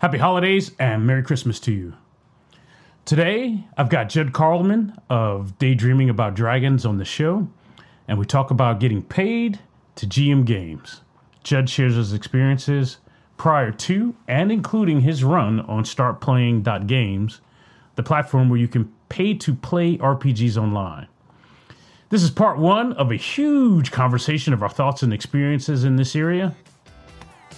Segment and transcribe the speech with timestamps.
[0.00, 1.92] Happy holidays and Merry Christmas to you.
[3.04, 7.48] Today, I've got Judd Karlman of Daydreaming About Dragons on the show,
[8.06, 9.58] and we talk about getting paid
[9.96, 11.00] to GM games.
[11.42, 12.98] Judd shares his experiences
[13.38, 17.40] prior to and including his run on startplaying.games,
[17.96, 21.08] the platform where you can pay to play RPGs online.
[22.10, 26.14] This is part one of a huge conversation of our thoughts and experiences in this
[26.14, 26.54] area.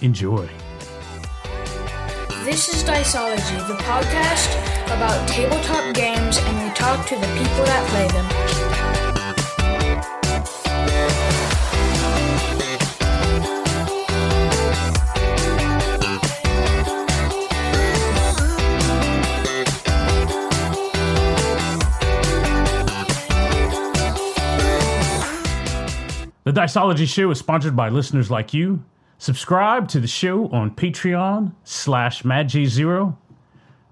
[0.01, 0.49] Enjoy.
[2.43, 4.49] This is Diceology, the podcast
[4.87, 8.25] about tabletop games, and we talk to the people that play them.
[26.43, 28.83] The Diceology Show is sponsored by listeners like you.
[29.21, 33.15] Subscribe to the show on Patreon slash MadJ0,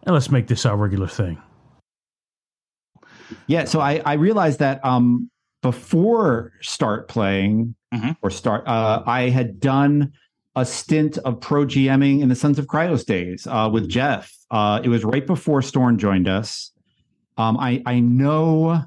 [0.02, 1.40] and let's make this our regular thing.
[3.46, 5.30] Yeah, so I I realized that um
[5.62, 8.18] before start playing Mhm.
[8.24, 10.14] or start uh I had done
[10.56, 14.36] a stint of pro GMing in the Sons of Kryos days uh with Jeff.
[14.50, 16.72] Uh it was right before Storm joined us.
[17.38, 18.84] Um I I know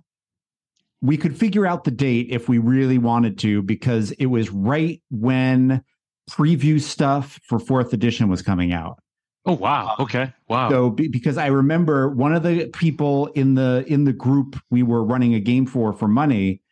[1.00, 5.00] we could figure out the date if we really wanted to because it was right
[5.08, 5.84] when
[6.30, 8.98] preview stuff for 4th edition was coming out.
[9.44, 9.96] Oh wow.
[9.98, 10.32] Okay.
[10.48, 10.70] Wow.
[10.70, 15.02] So because I remember one of the people in the in the group we were
[15.02, 16.62] running a game for for money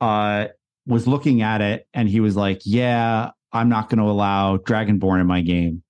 [0.00, 0.48] uh
[0.86, 5.20] was looking at it and he was like, "Yeah, I'm not going to allow Dragonborn
[5.20, 5.82] in my game."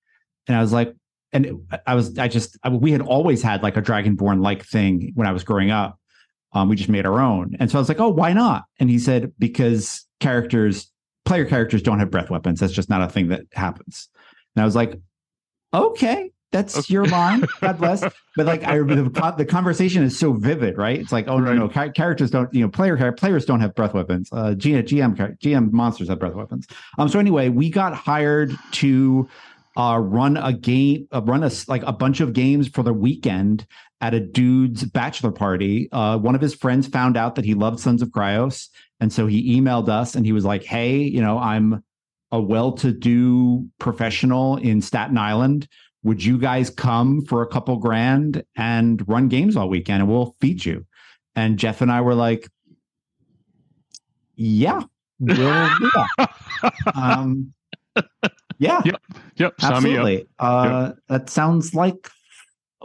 [0.47, 0.95] And I was like
[1.33, 5.11] and I was I just I, we had always had like a Dragonborn like thing
[5.15, 5.99] when I was growing up.
[6.53, 7.55] Um we just made our own.
[7.59, 10.91] And so I was like, "Oh, why not?" And he said because characters
[11.27, 12.59] player characters don't have breath weapons.
[12.59, 14.09] That's just not a thing that happens.
[14.55, 14.99] And I was like,
[15.73, 16.93] okay, that's Okay.
[16.93, 17.43] your line.
[17.61, 18.01] God bless.
[18.35, 20.99] But like, I the, the conversation is so vivid, right?
[20.99, 21.57] It's like, oh no, Right.
[21.57, 24.29] no, char- characters don't, you know, player players don't have breath weapons.
[24.31, 26.65] Uh, G- GM GM monsters have breath weapons.
[26.97, 27.09] Um.
[27.09, 29.27] So anyway, we got hired to
[29.77, 33.65] uh run a game, uh, run a like a bunch of games for the weekend
[34.01, 35.87] at a dude's bachelor party.
[35.91, 39.27] Uh, one of his friends found out that he loved Sons of Kryos, and so
[39.27, 41.83] he emailed us and he was like, "Hey, you know, I'm
[42.31, 45.67] a well-to-do professional in Staten Island.
[46.03, 50.35] Would you guys come for a couple grand and run games all weekend and we'll
[50.41, 50.85] feed you?"
[51.35, 52.49] And Jeff and I were like,
[54.35, 54.81] "Yeah,
[55.19, 56.33] we'll do that."
[56.95, 57.53] um,
[58.59, 59.01] yeah, Yep.
[59.35, 59.61] Yep.
[59.61, 59.75] Sign me up.
[59.75, 60.27] absolutely.
[60.39, 62.09] Uh, That sounds like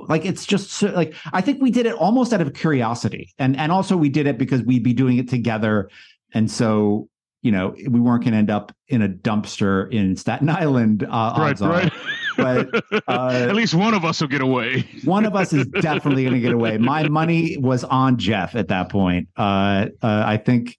[0.09, 3.57] like it's just so, like I think we did it almost out of curiosity, and
[3.57, 5.91] and also we did it because we'd be doing it together,
[6.33, 7.09] and so
[7.43, 11.07] you know we weren't going to end up in a dumpster in Staten Island.
[11.09, 11.61] Uh, Right.
[11.61, 11.93] Right.
[12.37, 14.87] But, uh, At least one of us will get away.
[15.05, 16.79] One of us is definitely going to get away.
[16.79, 19.29] My money was on Jeff at that point.
[19.37, 20.79] Uh, uh, I think.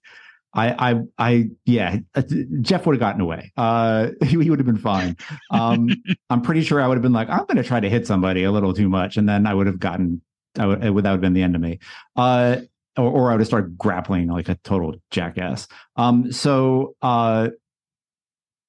[0.54, 2.22] I, I, I, yeah, uh,
[2.60, 3.52] Jeff would have gotten away.
[3.56, 5.16] Uh, he, he would have been fine.
[5.50, 5.88] Um,
[6.30, 8.44] I'm pretty sure I would have been like, I'm going to try to hit somebody
[8.44, 10.22] a little too much, and then I would have gotten,
[10.58, 11.80] I would, would that would have been the end of me.
[12.16, 12.58] Uh,
[12.96, 15.66] or, or I would have started grappling like a total jackass.
[15.96, 17.48] Um, so, uh,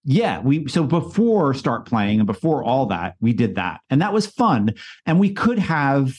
[0.03, 4.13] yeah, we so before start playing and before all that, we did that, and that
[4.13, 4.75] was fun,
[5.05, 6.15] and we could have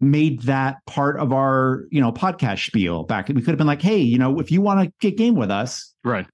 [0.00, 3.82] made that part of our you know podcast spiel back we could have been like
[3.82, 6.26] hey you know if you want to get game with us Right.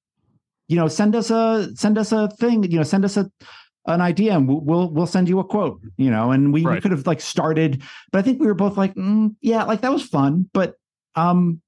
[0.68, 3.30] you know send us a send us a thing you know send us a
[3.86, 6.80] an idea and we'll we'll, we'll send you a quote you know and we, we
[6.80, 7.82] could have like started
[8.12, 10.74] but i think we were both like mm, yeah like that was fun but
[11.14, 11.60] um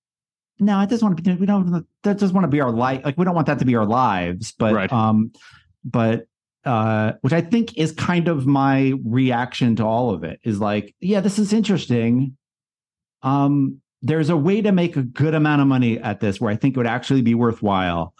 [0.60, 3.00] no it doesn't want to be we don't that doesn't want to be our life
[3.04, 4.92] like we don't want that to be our lives but Right.
[4.92, 5.32] um
[5.84, 6.26] but
[6.68, 10.94] uh which i think is kind of my reaction to all of it is like
[11.00, 12.36] yeah this is interesting
[13.22, 16.56] um there's a way to make a good amount of money at this where i
[16.56, 18.12] think it would actually be worthwhile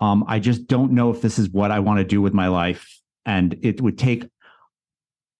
[0.00, 2.48] um i just don't know if this is what i want to do with my
[2.48, 2.88] life
[3.26, 4.26] and it would take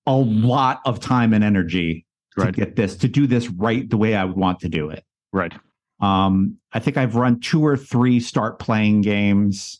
[0.07, 2.05] a lot of time and energy
[2.39, 2.55] to Right.
[2.55, 5.03] get this to do this right the way i would want to do it
[5.33, 5.53] Right.
[6.01, 9.80] um, I think I've run two or three start playing games.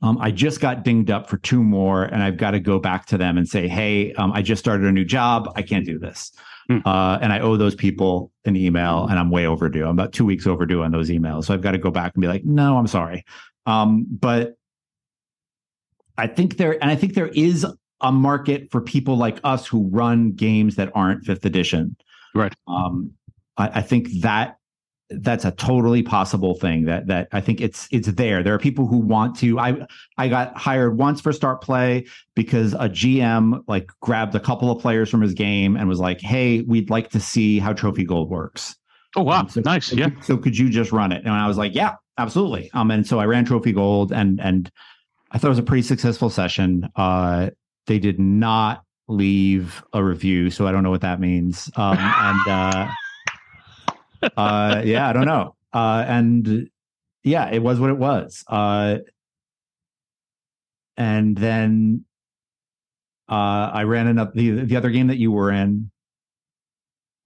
[0.00, 3.06] Um, I just got dinged up for two more, and I've got to go back
[3.06, 5.50] to them and say, "Hey, um, I just started a new job.
[5.56, 6.32] I can't do this,"
[6.68, 6.78] Hmm.
[6.84, 9.84] uh, and I owe those people an email, and I'm way overdue.
[9.84, 12.20] I'm about two weeks overdue on those emails, so I've got to go back and
[12.20, 13.24] be like, "No, I'm sorry."
[13.66, 14.54] Um, but
[16.16, 17.66] I think there, and I think there is
[18.00, 21.96] a market for people like us who run games that aren't fifth edition.
[22.34, 22.54] Right.
[22.68, 23.12] Um,
[23.56, 24.57] I, I think that
[25.10, 28.42] that's a totally possible thing that that I think it's it's there.
[28.42, 29.58] There are people who want to.
[29.58, 29.86] I
[30.18, 34.80] I got hired once for Start Play because a GM like grabbed a couple of
[34.82, 38.28] players from his game and was like, "Hey, we'd like to see how Trophy Gold
[38.28, 38.76] works."
[39.16, 39.86] Oh wow, Um, so- nice.
[39.86, 40.10] so- Yeah.
[40.20, 41.24] So could you just run it?
[41.24, 44.70] And I was like, "Yeah, absolutely." Um, and so I ran Trophy Gold, and and
[45.30, 46.88] I thought it was a pretty successful session.
[46.96, 47.48] Uh,
[47.86, 51.70] they did not leave a review, so I don't know what that means.
[51.76, 52.90] Um, and uh,
[54.36, 55.54] uh, yeah, I don't know.
[55.72, 56.68] Uh, and
[57.24, 58.44] yeah, it was what it was.
[58.48, 58.98] Uh,
[60.96, 62.04] and then
[63.28, 65.90] uh, I ran another the the other game that you were in,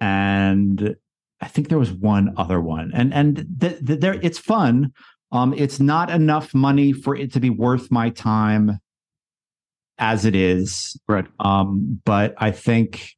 [0.01, 0.97] and
[1.41, 4.93] I think there was one other one, and and th- th- there it's fun.
[5.31, 8.79] Um, it's not enough money for it to be worth my time
[9.99, 11.01] as it is.
[11.09, 11.27] Right.
[11.39, 13.15] Um, but I think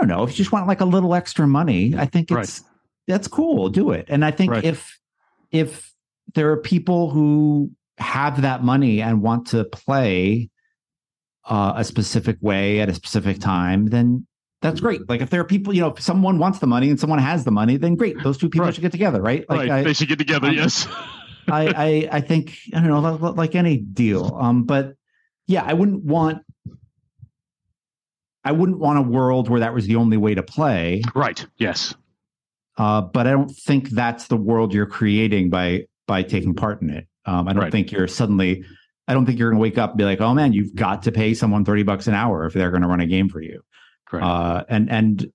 [0.00, 1.94] don't know if you just want like a little extra money.
[1.96, 2.44] I think Right.
[2.44, 2.62] it's
[3.06, 3.68] that's cool.
[3.68, 4.06] Do it.
[4.08, 4.64] And I think Right.
[4.64, 4.98] if
[5.52, 5.92] if
[6.34, 10.48] there are people who have that money and want to play
[11.44, 14.26] uh, a specific way at a specific time, then
[14.62, 15.08] that's great.
[15.08, 17.44] Like if there are people, you know, if someone wants the money and someone has
[17.44, 18.22] the money, then great.
[18.22, 18.74] Those two people Right.
[18.74, 19.44] should get together, right?
[19.48, 19.70] Like right.
[19.70, 20.48] I, they should get together.
[20.48, 20.86] um, yes.
[21.48, 24.36] I, I I think I don't know like, like any deal.
[24.40, 24.94] Um, but
[25.46, 26.42] yeah, I wouldn't want
[28.50, 31.02] I wouldn't want a world where that was the only way to play.
[31.14, 31.46] right.
[31.56, 31.94] Yes.
[32.76, 36.90] Uh, but I don't think that's the world you're creating by by taking part in
[36.90, 37.06] it.
[37.26, 37.72] Um, I don't Right.
[37.72, 38.64] think you're suddenly.
[39.06, 41.02] I don't think you're going to wake up and be like, "Oh man, you've got
[41.04, 43.40] to pay someone thirty bucks an hour if they're going to run a game for
[43.40, 43.60] you."
[44.12, 44.22] Right.
[44.22, 45.30] uh and and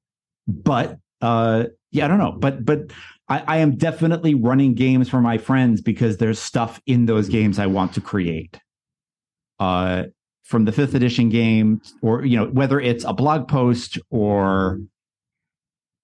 [0.48, 2.92] but uh yeah i don't know but but
[3.30, 7.58] I, I am definitely running games for my friends because there's stuff in those games
[7.58, 8.60] i want to create
[9.60, 10.04] uh
[10.46, 14.80] from the fifth edition game or you know whether it's a blog post or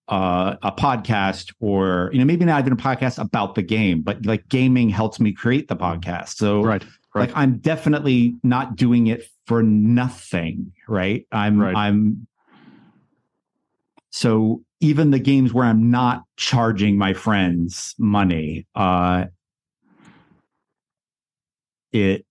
[0.08, 4.26] uh, a podcast or you know maybe not even a podcast about the game but
[4.26, 6.84] like gaming helps me create the podcast so right.
[7.14, 7.30] Right.
[7.30, 11.76] like i'm definitely not doing it for nothing right i'm Right.
[11.76, 12.28] i'm
[14.10, 19.26] so even the games where i'm not charging my friends money uh
[21.94, 22.26] it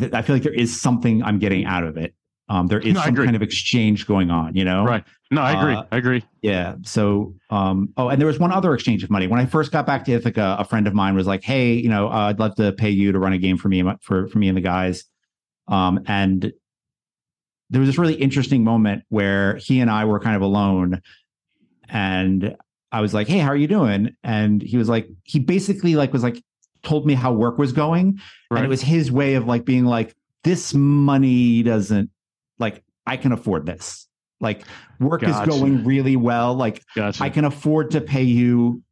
[0.00, 2.14] th- i feel like there is something i'm getting out of it
[2.48, 5.04] um there is No, some kind of exchange going on you know Right.
[5.32, 5.74] No, I agree.
[5.74, 6.22] Uh, I agree.
[6.42, 6.76] yeah.
[6.84, 9.26] So, um, oh, and there was one other exchange of money.
[9.26, 11.88] When I first got back to Ithaca, a friend of mine was like, "Hey, you
[11.88, 14.28] know, uh, I'd love to pay you to run a game for me and for
[14.28, 15.02] for me and the guys."
[15.66, 16.52] Um, and
[17.70, 21.02] there was this really interesting moment where he and I were kind of alone,
[21.88, 22.56] and
[22.92, 26.12] I was like, "Hey, how are you doing?" And he was like, he basically like
[26.12, 26.40] was like
[26.86, 28.18] told me how work was going,
[28.50, 28.58] Right.
[28.58, 32.10] and it was his way of like being like, "This money doesn't
[32.58, 34.08] like I can afford this."
[34.40, 34.62] Like
[35.00, 35.50] work Gotcha.
[35.50, 36.54] is going really well.
[36.54, 37.22] Like Gotcha.
[37.22, 38.82] I can afford to pay you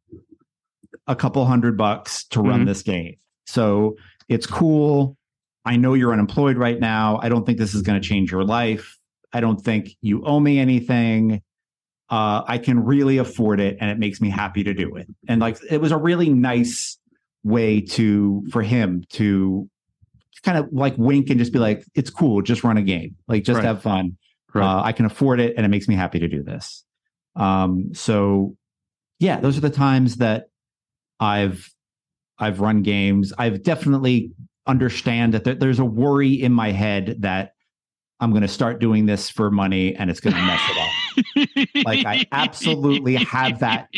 [1.07, 2.65] a couple hundred bucks to run Mhm.
[2.65, 3.15] this game.
[3.45, 3.95] So
[4.27, 5.17] it's cool.
[5.65, 7.19] I know you're unemployed right now.
[7.21, 8.97] I don't think this is going to change your life.
[9.33, 11.41] I don't think you owe me anything.
[12.09, 15.07] Uh, I can really afford it, and it makes me happy to do it.
[15.27, 16.97] And like, it was a really nice
[17.45, 19.69] way to for him to
[20.43, 22.41] kind of like wink and just be like, "It's cool.
[22.41, 23.15] Just run a game.
[23.29, 23.65] Like, just Right.
[23.65, 24.17] have fun."
[24.53, 24.65] Right.
[24.65, 26.83] Uh, I can afford it, and it makes me happy to do this.
[27.35, 28.55] Um, so,
[29.19, 30.47] yeah, those are the times that
[31.19, 31.69] I've
[32.37, 33.31] I've run games.
[33.37, 34.31] I've definitely
[34.67, 37.51] understand that there, there's a worry in my head that
[38.19, 41.85] I'm going to start doing this for money and it's going to mess it up.
[41.85, 43.89] Like, I absolutely have that.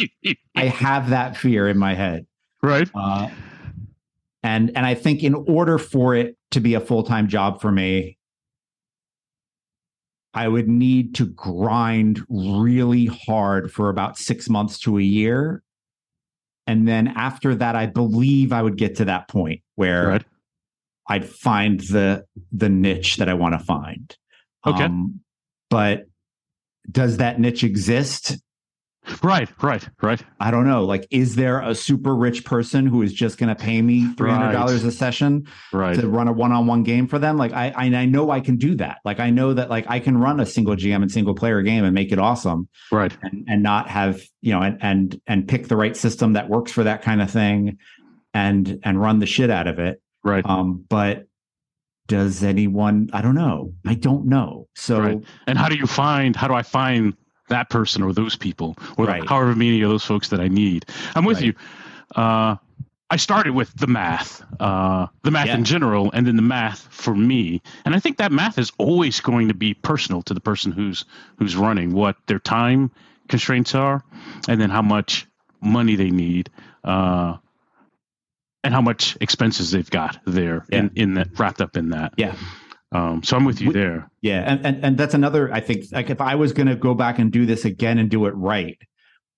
[0.55, 2.25] I have that fear in my head,
[2.67, 2.89] right.
[2.93, 3.29] uh,
[4.43, 7.71] and and I think in order for it to be a full time job for
[7.71, 8.17] me,
[10.33, 15.63] I would need to grind really hard for about six months to a year.
[16.67, 20.25] And then after that, I believe I would get to that point where Right.
[21.09, 24.15] I'd find the the niche that I want to find.
[24.65, 24.83] Okay.
[24.83, 25.21] Um,
[25.69, 26.05] but
[26.91, 28.37] does that niche exist?
[29.23, 29.49] Right.
[29.61, 29.87] Right.
[30.01, 30.21] Right.
[30.39, 30.83] I don't know.
[30.85, 34.29] Like, is there a super rich person who is just going to pay me three
[34.31, 35.97] hundred dollars a session Right.
[35.99, 37.37] to run a one-on-one game for them?
[37.37, 38.97] Like, I, I I know I can do that.
[39.05, 41.83] Like, I know that like I can run a single GM and single player game
[41.85, 43.15] and make it awesome, Right.
[43.21, 46.71] and and not have you know and and and pick the right system that works
[46.71, 47.77] for that kind of thing,
[48.33, 50.01] and and run the shit out of it.
[50.23, 50.45] Right.
[50.45, 51.27] Um, but
[52.07, 53.09] does anyone?
[53.13, 53.73] I don't know.
[53.85, 54.67] I don't know.
[54.75, 55.23] So Right.
[55.45, 56.35] And how do you find?
[56.35, 57.13] How do I find
[57.49, 60.85] that person or those people or the- however many of those folks that I need?
[61.15, 61.45] I'm with Right.
[61.47, 61.53] you.
[62.21, 62.55] Uh,
[63.09, 65.55] I started with the math, uh, the math Yeah.
[65.55, 67.61] in general, and then the math for me.
[67.85, 71.05] And I think that math is always going to be personal to the person who's
[71.37, 72.91] who's running, what their time
[73.29, 74.03] constraints are,
[74.49, 75.25] and then how much
[75.61, 76.49] money they need,
[76.83, 77.37] uh,
[78.63, 82.13] and how much expenses they've got there in, in that wrapped up in that.
[82.17, 82.35] Yeah.
[82.91, 84.09] Um, so I'm with you there.
[84.21, 85.51] Yeah, and, and and that's another.
[85.53, 88.09] I think like if I was going to go back and do this again and
[88.09, 88.77] do it right,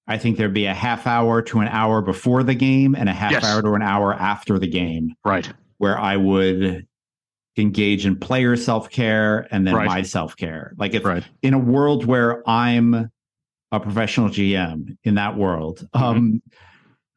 [0.07, 3.13] I think there'd be a half hour to an hour before the game and a
[3.13, 3.43] half Yes.
[3.43, 5.51] hour to an hour after the game Right.
[5.77, 6.85] where I would
[7.57, 9.87] engage in player self care and then Right.
[9.87, 10.73] my self care.
[10.77, 11.23] Like if Right.
[11.41, 13.09] in a world where I'm
[13.71, 16.41] a professional GM in that world, um,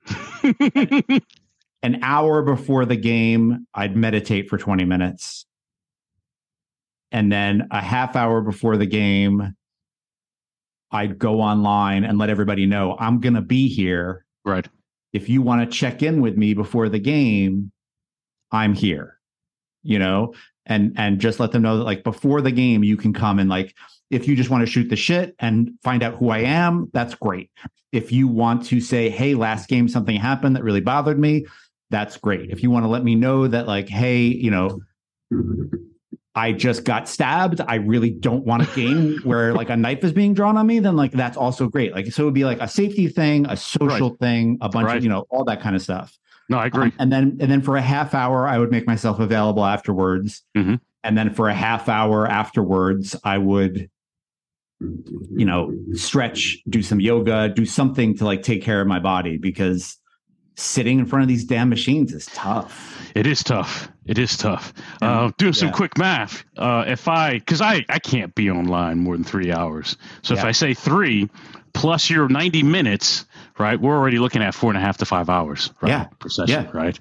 [1.83, 5.47] an hour before the game, I'd meditate for 20 minutes.
[7.13, 9.55] And then a half hour before the game,
[10.91, 14.25] I'd go online and let everybody know I'm going to be here.
[14.45, 14.67] right.
[15.13, 17.71] If you want to check in with me before the game,
[18.51, 19.19] I'm here.
[19.83, 23.13] You know, and and just let them know that like before the game you can
[23.13, 23.75] come and like
[24.11, 27.15] if you just want to shoot the shit and find out who I am, that's
[27.15, 27.51] great.
[27.93, 31.47] If you want to say, "Hey, last game something happened that really bothered me,"
[31.91, 32.51] that's great.
[32.51, 34.81] If you want to let me know that like, "Hey, you know,
[36.35, 37.61] I just got stabbed.
[37.61, 40.79] I really don't want a game where like a knife is being drawn on me,
[40.79, 41.93] then like that's also great.
[41.93, 44.97] Like so it would be like a safety thing, a social thing, a bunch Right.
[44.99, 46.17] of, you know, all that kind of stuff.
[46.49, 46.85] No, I agree.
[46.87, 50.43] Um, and then and then for a half hour, I would make myself available afterwards.
[50.57, 50.81] Mhm.
[51.05, 53.91] And then for a half hour afterwards, I would,
[54.81, 59.37] you know, stretch, do some yoga, do something to like take care of my body
[59.37, 59.99] because
[60.55, 63.11] sitting in front of these damn machines is tough.
[63.15, 63.91] It is tough.
[64.07, 64.73] It is tough.
[65.01, 65.75] Uh, doing some yeah.
[65.75, 66.45] quick math.
[66.57, 69.97] Uh, if I, because I, I can't be online more than three hours.
[70.23, 71.29] So if I say three
[71.75, 73.25] plus your 90 minutes,
[73.59, 75.91] right, we're already looking at four and a half to five hours, right?
[75.91, 76.05] Yeah.
[76.19, 76.71] Per session, Yeah.
[76.73, 76.99] right?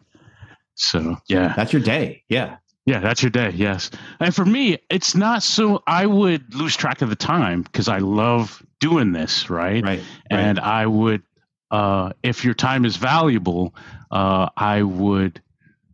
[0.75, 1.53] So, yeah.
[1.55, 2.23] That's your day.
[2.29, 2.57] Yeah.
[2.85, 3.51] Yeah, that's your day.
[3.51, 3.91] Yes.
[4.19, 7.99] And for me, it's not so I would lose track of the time because I
[7.99, 9.83] love doing this, right?
[9.83, 10.01] Right.
[10.29, 11.21] And I would,
[11.71, 13.73] uh, if your time is valuable,
[14.11, 15.41] uh, I would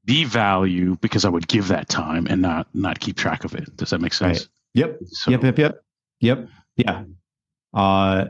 [0.07, 3.75] devalue because I would give that time and not not keep track of it.
[3.75, 4.39] Does that make sense?
[4.39, 4.47] Right.
[4.73, 4.99] Yep.
[5.05, 5.81] So, Yep, yep, yep.
[6.21, 6.49] Yep.
[6.77, 7.03] Yeah.
[7.73, 8.25] Uh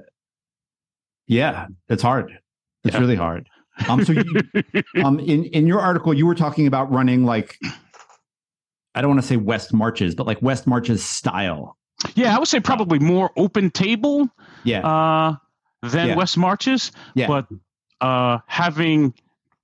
[1.27, 2.37] yeah, it's hard.
[2.83, 2.99] It's Yeah.
[3.01, 3.47] really hard.
[3.87, 4.23] Um so you,
[5.03, 7.57] um in in your article you were talking about running like
[8.95, 11.77] I don't want to say West Marches, but like West Marches style.
[12.15, 14.27] yeah, I would say probably more open table
[14.63, 14.79] Yeah.
[14.87, 15.35] uh,
[15.81, 16.15] than Yeah.
[16.15, 17.27] West Marches, yeah.
[17.27, 17.47] but
[18.01, 19.13] uh, having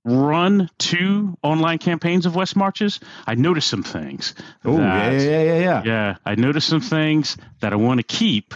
[0.04, 4.34] run two online campaigns of West Marches, I noticed some things.
[4.64, 6.16] oh, yeah, yeah, yeah, yeah, yeah.
[6.26, 8.54] I noticed some things that I want to keep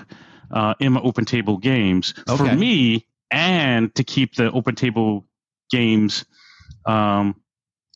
[0.50, 5.26] uh, in my open table games for me and to keep the open table
[5.70, 6.24] games,
[6.86, 7.40] um,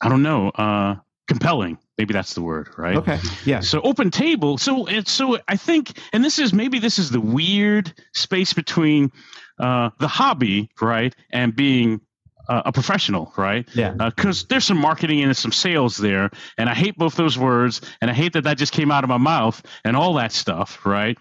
[0.02, 0.97] I don't know, uh,
[1.28, 1.78] compelling.
[1.99, 2.97] Maybe that's the word, right?
[2.97, 3.19] Okay.
[3.45, 3.61] Yeah.
[3.61, 4.59] So open table.
[4.59, 9.12] So it's so I think, and this is maybe this is the weird space between
[9.59, 12.00] uh, the hobby, right, and being
[12.49, 13.68] uh, a professional, right?
[13.75, 13.92] Yeah.
[13.92, 18.11] because there's some marketing and some sales there, and I hate both those words, and
[18.11, 21.16] I hate that that just came out of my mouth and all that stuff, right?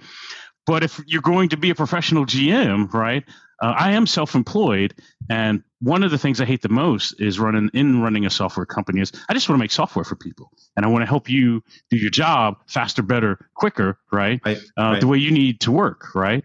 [0.65, 3.23] But if you're going to be a professional GM, right?
[3.61, 4.95] Uh, I am self-employed,
[5.29, 8.65] and one of the things I hate the most is running in running a software
[8.65, 11.29] company is I just want to make software for people, and I want to help
[11.29, 14.41] you do your job faster, better, quicker, right?
[14.43, 14.57] Right.
[14.77, 14.99] uh, right.
[14.99, 16.43] the way you need to work, right?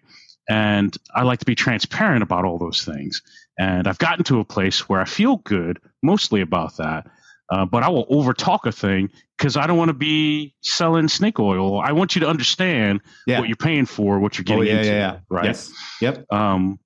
[0.48, 3.22] And I like to be transparent about all those things.
[3.58, 7.06] And I've gotten to a place where I feel good mostly about that.
[7.50, 11.38] Uh, but I will overtalk a thing because I don't want to be selling snake
[11.38, 11.80] oil.
[11.80, 13.38] I want you to understand Yeah.
[13.38, 15.18] what you're paying for, what you're getting oh, yeah, into, yeah, yeah.
[15.30, 15.44] right?
[15.44, 15.72] Yes.
[16.00, 16.32] Yep.
[16.32, 16.78] Um,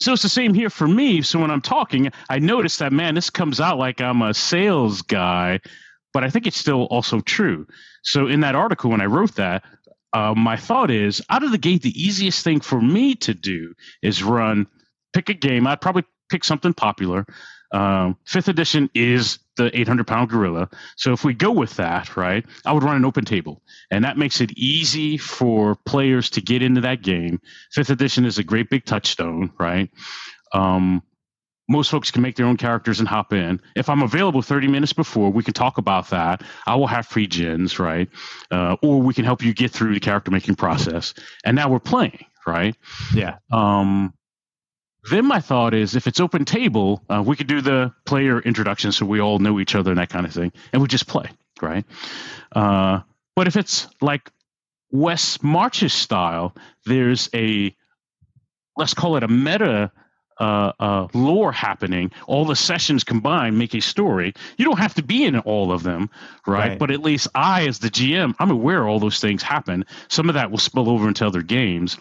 [0.00, 1.22] so it's the same here for me.
[1.22, 5.02] So when I'm talking, I notice that man, this comes out like I'm a sales
[5.02, 5.60] guy,
[6.12, 7.66] but I think it's still also true.
[8.02, 9.62] So in that article, when I wrote that,
[10.14, 13.74] uh, my thought is out of the gate, the easiest thing for me to do
[14.02, 14.66] is run,
[15.12, 15.66] pick a game.
[15.66, 17.26] I'd probably pick something popular.
[17.72, 20.68] Um, fifth edition is the 800 pound gorilla.
[20.96, 23.62] So if we go with that, right, I would run an open table.
[23.90, 27.40] And that makes it easy for players to get into that game.
[27.72, 29.90] Fifth edition is a great big touchstone, right?
[30.52, 31.02] Um,
[31.68, 33.60] most folks can make their own characters and hop in.
[33.74, 36.42] If I'm available 30 minutes before, we can talk about that.
[36.66, 38.08] I will have free gens, right?
[38.50, 41.14] Uh, or we can help you get through the character making process.
[41.44, 42.76] And now we're playing, right?
[43.14, 43.36] Yeah.
[43.50, 44.12] Um,
[45.10, 48.92] then my thought is if it's open table, uh, we could do the player introduction
[48.92, 51.30] so we all know each other and that kind of thing, and we just play,
[51.60, 51.84] right?
[52.52, 53.00] Uh,
[53.36, 54.30] but if it's like
[54.90, 56.54] West Marches style,
[56.86, 57.74] there's a
[58.76, 59.92] let's call it a meta
[60.40, 62.10] uh, uh, lore happening.
[62.26, 64.32] All the sessions combined make a story.
[64.56, 66.10] You don't have to be in all of them,
[66.46, 66.70] right?
[66.70, 66.78] Right.
[66.78, 69.84] But at least I, as the GM, I'm aware all those things happen.
[70.08, 71.96] Some of that will spill over into other games.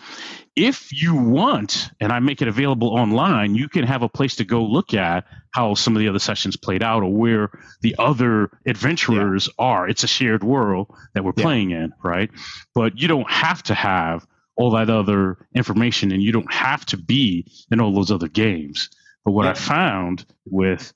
[0.56, 4.46] If you want, and I make it available online, you can have a place to
[4.46, 7.50] go look at how some of the other sessions played out or where
[7.82, 9.88] the other adventurers are.
[9.88, 11.44] It's a shared world that we're Yeah.
[11.44, 12.30] playing in, right?
[12.76, 16.98] But you don't have to have all that other information and you don't have to
[16.98, 18.90] be in all those other games.
[19.26, 20.94] But what I found with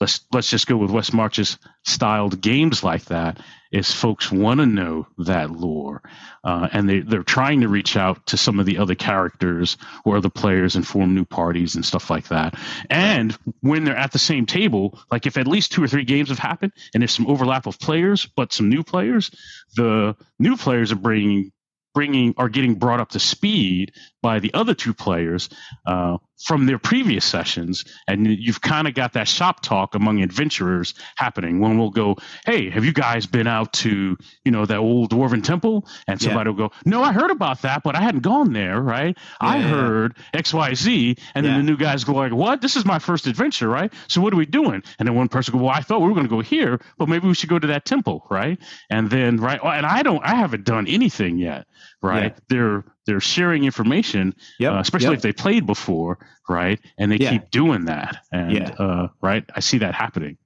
[0.00, 3.40] let's let's just go with West Marches styled games like that
[3.72, 6.02] is folks want to know that lore,
[6.44, 10.16] uh, and they they're trying to reach out to some of the other characters or
[10.16, 12.54] other players and form new parties and stuff like that.
[12.90, 16.28] And when they're at the same table, like if at least two or three games
[16.28, 19.30] have happened and there's some overlap of players, but some new players,
[19.76, 21.50] the new players are bringing
[21.94, 25.48] bringing are getting brought up to speed by the other two players
[25.86, 30.94] uh, from their previous sessions, and you've kind of got that shop talk among adventurers
[31.16, 31.60] happening.
[31.60, 35.42] when we'll go, "Hey, have you guys been out to you know that old dwarven
[35.42, 36.26] temple?" And Yeah.
[36.28, 38.80] somebody will go, "No, I heard about that, but I hadn't gone there.
[38.80, 39.16] Right?
[39.40, 39.70] I Yeah, yeah, yeah.
[39.70, 41.58] heard xyz And then Yeah.
[41.58, 42.60] the new guys go like, "What?
[42.60, 43.92] This is my first adventure, right?
[44.08, 46.14] So what are we doing?" And then one person go, "Well, I thought we were
[46.14, 48.58] going to go here, but maybe we should go to that temple, right?"
[48.90, 51.66] And then right, oh, and I don't, I haven't done anything yet,
[52.04, 52.32] right?
[52.34, 52.40] Yeah.
[52.48, 54.72] They're they're sharing information Yep.
[54.72, 55.16] uh, especially yep.
[55.16, 56.18] if they played before,
[56.48, 56.78] right?
[56.98, 57.30] And they Yeah.
[57.30, 58.70] keep doing that, and Yeah.
[58.78, 60.36] uh, right, I see that happening.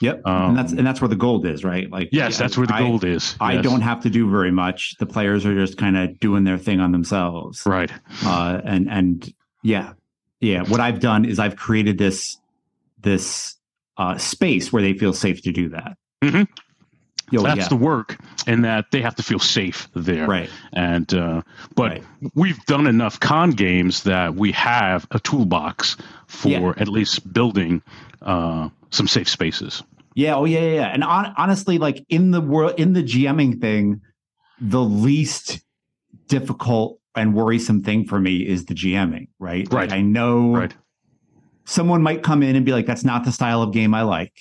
[0.00, 0.22] Yep.
[0.26, 1.90] Um, and that's and that's where the gold is, right?
[1.90, 3.34] Like Yes, that's where the I- gold is.
[3.40, 3.64] I Yes.
[3.64, 4.94] don't have to do very much.
[4.98, 7.62] The players are just kind of doing their thing on themselves.
[7.66, 7.90] right.
[8.24, 9.32] Uh, and and
[9.62, 9.92] yeah,
[10.40, 10.62] yeah.
[10.64, 12.38] What I've done is I've created this
[13.00, 13.56] this
[13.98, 15.96] uh, space where they feel safe to do that.
[16.22, 16.46] Mhm.
[17.30, 17.68] Yo, That's yeah.
[17.68, 18.16] the work,
[18.46, 20.26] and that they have to feel safe there.
[20.28, 20.48] right.
[20.72, 21.42] And uh,
[21.74, 22.04] but Right.
[22.34, 25.96] we've done enough con games that we have a toolbox
[26.28, 26.72] for Yeah.
[26.76, 27.82] at least building
[28.22, 29.82] uh, some safe spaces.
[30.14, 30.36] Yeah.
[30.36, 30.74] Oh, yeah, yeah.
[30.74, 30.86] yeah.
[30.94, 34.00] And on, honestly, like in the world, in the GMing thing,
[34.60, 35.60] the least
[36.28, 39.28] difficult and worrisome thing for me is the GMing.
[39.38, 39.66] Right.
[39.70, 39.90] Right.
[39.90, 40.54] Like, I know.
[40.54, 40.74] Right.
[41.64, 44.32] someone might come in and be like, that's not the style of game I like,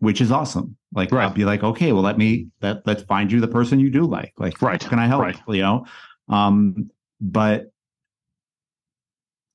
[0.00, 0.76] which is awesome.
[0.92, 1.24] Like Right.
[1.24, 4.04] I'll be like, okay, well, let me let let's find you the person you do
[4.04, 4.32] like.
[4.38, 4.80] Like, Right.
[4.80, 5.22] can I help?
[5.22, 5.38] Right.
[5.48, 5.86] You know?
[6.28, 7.66] Um, but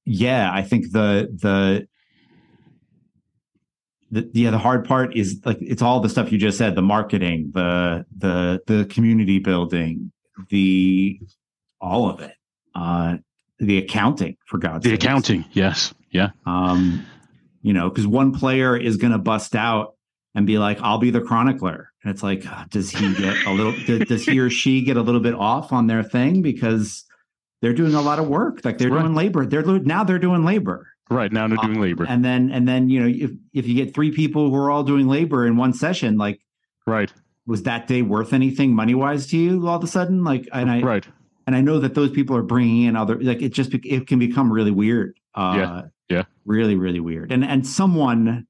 [0.05, 1.87] yeah, I think the the
[4.11, 6.81] the yeah, the hard part is like it's all the stuff you just said, the
[6.81, 10.11] marketing, the the the community building,
[10.49, 11.19] the
[11.81, 12.33] all of it.
[12.73, 13.17] Uh
[13.59, 17.05] the accounting for God's The accounting, yes, yeah, um
[17.61, 19.93] you know because one player is going to bust out
[20.35, 23.51] and be like i'll be the chronicler and it's like uh, does he get a
[23.51, 27.05] little does, does he or she get a little bit off on their thing because
[27.61, 29.01] they're doing a lot of work like they're Right.
[29.01, 31.31] doing labor they're now they're doing labor right.
[31.31, 34.11] Now they're doing labor, and then and then you know if if you get three
[34.11, 36.41] people who are all doing labor in one session like
[36.87, 37.11] right,
[37.45, 40.69] was that day worth anything money wise to you all of a sudden like and
[40.69, 41.07] i right,
[41.47, 44.17] and I know that those people are bringing in other like it just it can
[44.19, 45.15] become really weird.
[45.35, 46.23] Uh, Yeah, yeah.
[46.45, 47.31] really, really weird.
[47.31, 48.47] And and someone,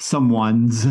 [0.00, 0.86] someone's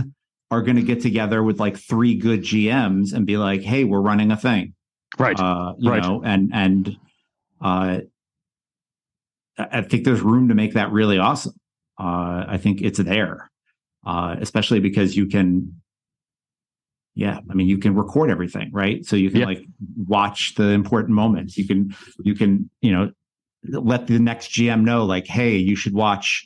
[0.49, 4.01] are going to get together with like three good GMs and be like, "Hey, we're
[4.01, 4.73] running a thing,"
[5.19, 6.01] right, uh, you Right.
[6.03, 6.95] know, and and
[7.61, 7.99] uh,
[9.57, 11.53] I think there's room to make that really awesome.
[11.99, 13.49] Uh, I think it's there,
[14.05, 15.81] uh, especially because you can.
[17.15, 19.03] Yeah, I mean, you can record everything, right?
[19.03, 19.45] So you can Yeah.
[19.47, 19.65] like
[20.05, 21.57] watch the important moments.
[21.57, 23.11] You can, you can, you know,
[23.63, 26.45] let the next GM know, like, hey, you should watch,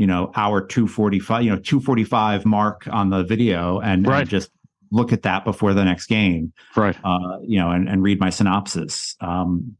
[0.00, 3.80] you know, hour two forty five, you know, two forty five mark on the video,
[3.80, 4.50] and, and just
[4.90, 6.96] look at that before the next game right.
[7.04, 9.14] uh, you know, and, and read my synopsis.
[9.20, 9.76] Um,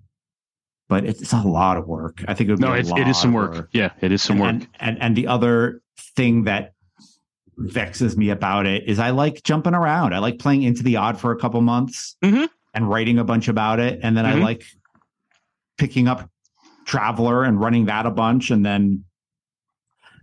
[0.90, 2.22] but it's, a lot of work.
[2.28, 3.68] I think it would No, be a it's, it is some of work.
[3.72, 4.50] Yeah, it is some work.
[4.50, 6.74] And, and and the other thing that
[7.56, 10.14] vexes me about it is I like jumping around.
[10.14, 12.46] I like playing into the odd for a couple months Mhm.
[12.74, 14.42] and writing a bunch about it, and then I Mhm.
[14.42, 14.64] like
[15.78, 16.28] picking up
[16.84, 19.04] Traveler and running that a bunch, and then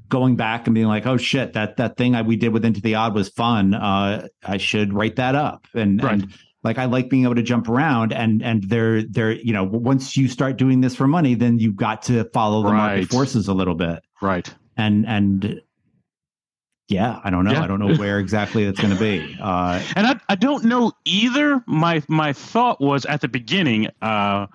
[0.10, 2.82] going back and being like, "Oh shit, that that thing I, we did with Into
[2.82, 3.74] the Odd was fun.
[3.74, 6.14] Uh, I should write that up." And, Right.
[6.14, 9.64] and like I like being able to jump around, and and they're they're you know
[9.64, 13.48] once you start doing this for money, then you've got to follow the market forces
[13.48, 14.54] a little bit, right.
[14.76, 15.62] and and
[16.90, 17.64] yeah, I don't know, Yeah.
[17.64, 19.38] I don't know where exactly it's going to be.
[19.42, 21.62] Uh, And I, I don't know either.
[21.68, 24.48] My my thought was at the beginning, uh,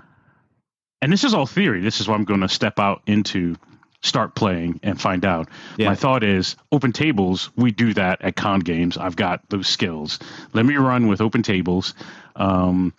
[1.03, 1.81] and this is all theory.
[1.83, 3.55] This is what I'm going to step out into,
[4.03, 5.49] start playing and find out.
[5.77, 5.89] Yeah.
[5.91, 7.51] My thought is open tables.
[7.57, 8.97] We do that at con games.
[8.99, 10.19] I've got those skills.
[10.53, 11.95] Let me run with open tables,
[12.37, 12.93] um,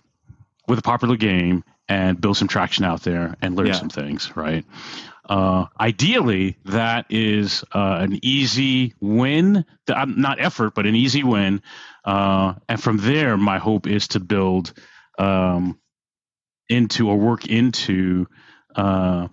[0.67, 3.73] with a popular game and build some traction out there and learn Yeah.
[3.73, 4.31] some things.
[4.35, 4.65] Right.
[5.29, 9.63] uh, ideally, that is uh, an easy win.
[9.87, 11.61] Not effort, but an easy win.
[12.05, 14.73] Uh, and from there, my hope is to build
[15.17, 15.79] um,
[16.69, 18.27] into or work into
[18.75, 19.27] uh,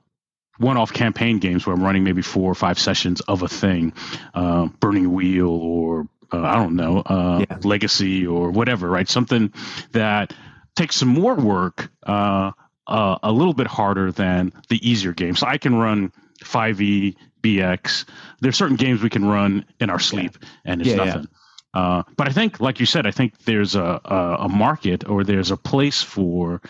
[0.61, 3.93] one-off campaign games where I'm running maybe four or five sessions of a thing,
[4.35, 7.59] uh, Burning Wheel or uh, I don't know, uh, yeah.
[7.65, 9.09] Legacy or whatever, right?
[9.09, 9.53] Something
[9.93, 10.33] that
[10.77, 12.53] takes some more work, uh,
[12.87, 15.41] uh, a little bit harder than the easier games.
[15.41, 16.13] So I can run
[16.45, 18.05] 5e, BX.
[18.41, 20.49] There's certain games we can run in our sleep, yeah.
[20.67, 21.29] and it's yeah, nothing.
[21.73, 25.25] Uh, but I think, like you said, I think there's a, a, a market or
[25.25, 26.61] there's a place for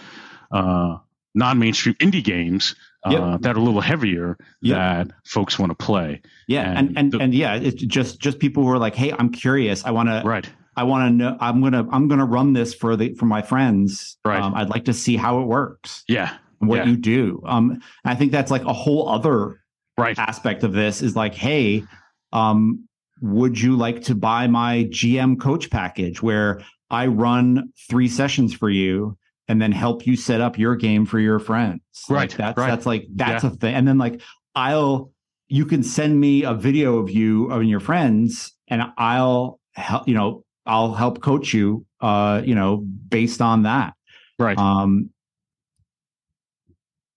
[0.50, 0.98] uh,
[1.35, 2.74] non-mainstream indie games
[3.06, 3.40] uh, yep.
[3.42, 4.76] that are a little heavier yep.
[4.76, 6.20] that folks want to play.
[6.46, 9.12] Yeah, and and and, the, and, yeah, it's just just people who are like, hey,
[9.12, 9.84] I'm curious.
[9.84, 10.48] I want to right.
[10.76, 11.36] I want to know.
[11.40, 14.16] I'm gonna I'm gonna run this for the for my friends.
[14.24, 14.40] Right.
[14.40, 16.04] Um, I'd like to see how it works.
[16.08, 16.36] Yeah.
[16.58, 16.84] What yeah.
[16.86, 17.42] you do.
[17.46, 19.62] Um, I think that's like a whole other
[19.96, 21.84] right aspect of this is like, hey,
[22.32, 22.86] um,
[23.22, 28.68] would you like to buy my GM coach package where I run three sessions for
[28.68, 29.16] you
[29.50, 31.80] and then help you set up your game for your friends.
[32.08, 32.30] Right.
[32.30, 32.68] Like that's right.
[32.68, 33.50] that's like that's yeah.
[33.50, 33.74] a thing.
[33.74, 34.22] And then like
[34.54, 35.10] I'll
[35.48, 40.14] you can send me a video of you and your friends and I'll help you
[40.14, 43.94] know I'll help coach you uh you know based on that.
[44.38, 44.56] Right.
[44.56, 45.10] Um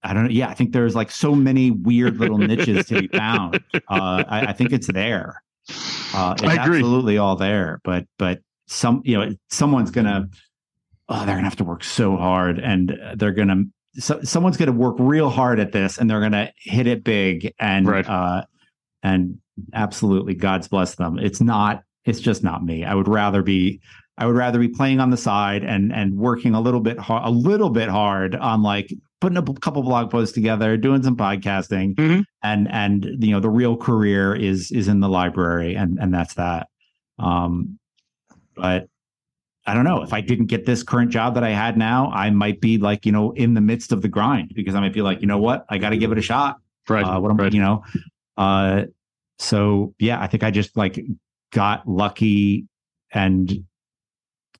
[0.02, 0.32] I don't know.
[0.32, 3.63] Yeah, I think there's like so many weird little niches to be found.
[3.74, 5.41] Uh, I, I think it's there.
[6.13, 6.80] Uh, it's I agree.
[6.80, 7.80] absolutely all there.
[7.86, 10.28] But but some you know someone's gonna
[11.10, 13.63] oh, they're gonna have to work so hard, and they're gonna
[13.96, 17.88] so, someone's gonna work real hard at this, and they're gonna hit it big, and
[17.88, 18.08] right.
[18.08, 18.44] uh,
[19.04, 19.38] and
[19.74, 21.20] absolutely, God's bless them.
[21.20, 21.84] It's not.
[22.06, 22.84] It's just not me.
[22.84, 23.82] I would rather be.
[24.18, 27.24] I would rather be playing on the side and and working a little bit hard,
[27.26, 31.96] a little bit hard on like putting a couple blog posts together, doing some podcasting,
[31.96, 32.22] mm-hmm.
[32.44, 36.34] and and you know the real career is is in the library, and and that's
[36.36, 36.68] that.
[37.20, 37.80] Um,
[38.56, 38.88] but
[39.65, 42.30] I don't know if I didn't get this current job that I had now, I
[42.30, 45.02] might be like, you know, in the midst of the grind because I might be
[45.02, 46.58] like, you know what, I got to give it a shot.
[46.89, 47.06] Right.
[47.06, 47.54] Uh, what am, right.
[47.54, 47.84] you know,
[48.36, 48.84] uh,
[49.39, 50.99] so yeah, I think I just like
[51.52, 52.67] got lucky
[53.13, 53.63] and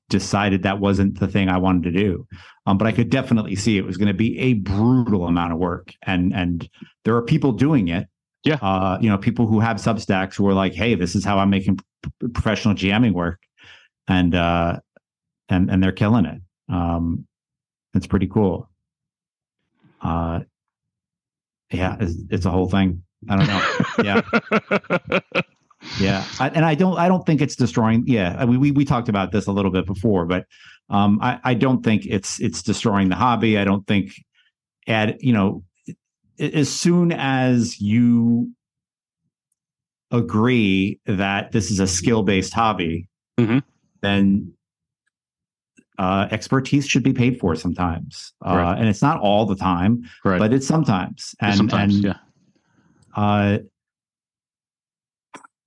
[0.08, 2.26] decided that wasn't the thing I wanted to do.
[2.66, 5.58] Um, but I could definitely see it was going to be a brutal amount of
[5.58, 6.68] work, and and
[7.04, 8.08] there are people doing it.
[8.44, 8.56] Yeah.
[8.56, 11.50] Uh, you know, people who have Substacks who are like, hey, this is how I'm
[11.50, 13.40] making p- professional GMing work,
[14.08, 14.80] and uh,
[15.48, 16.40] and and they're killing it.
[16.68, 17.26] Um,
[17.94, 18.68] it's pretty cool.
[20.00, 20.40] Uh,
[21.70, 23.02] yeah, it's, it's a whole thing.
[23.28, 24.22] I don't know.
[25.22, 25.40] Yeah.
[26.00, 28.84] yeah I, and i don't i don't think it's destroying yeah I mean, we we
[28.84, 30.46] talked about this a little bit before but
[30.88, 34.12] um i i don't think it's it's destroying the hobby i don't think
[34.86, 35.62] at you know
[36.38, 38.50] as soon as you
[40.10, 43.58] agree that this is a skill based hobby mm-hmm.
[44.00, 44.52] then
[45.98, 48.78] uh, expertise should be paid for sometimes, uh, right.
[48.78, 50.38] and it's not all the time, right.
[50.38, 51.34] but it's sometimes.
[51.40, 52.16] And sometimes, and yeah.
[53.14, 53.58] uh,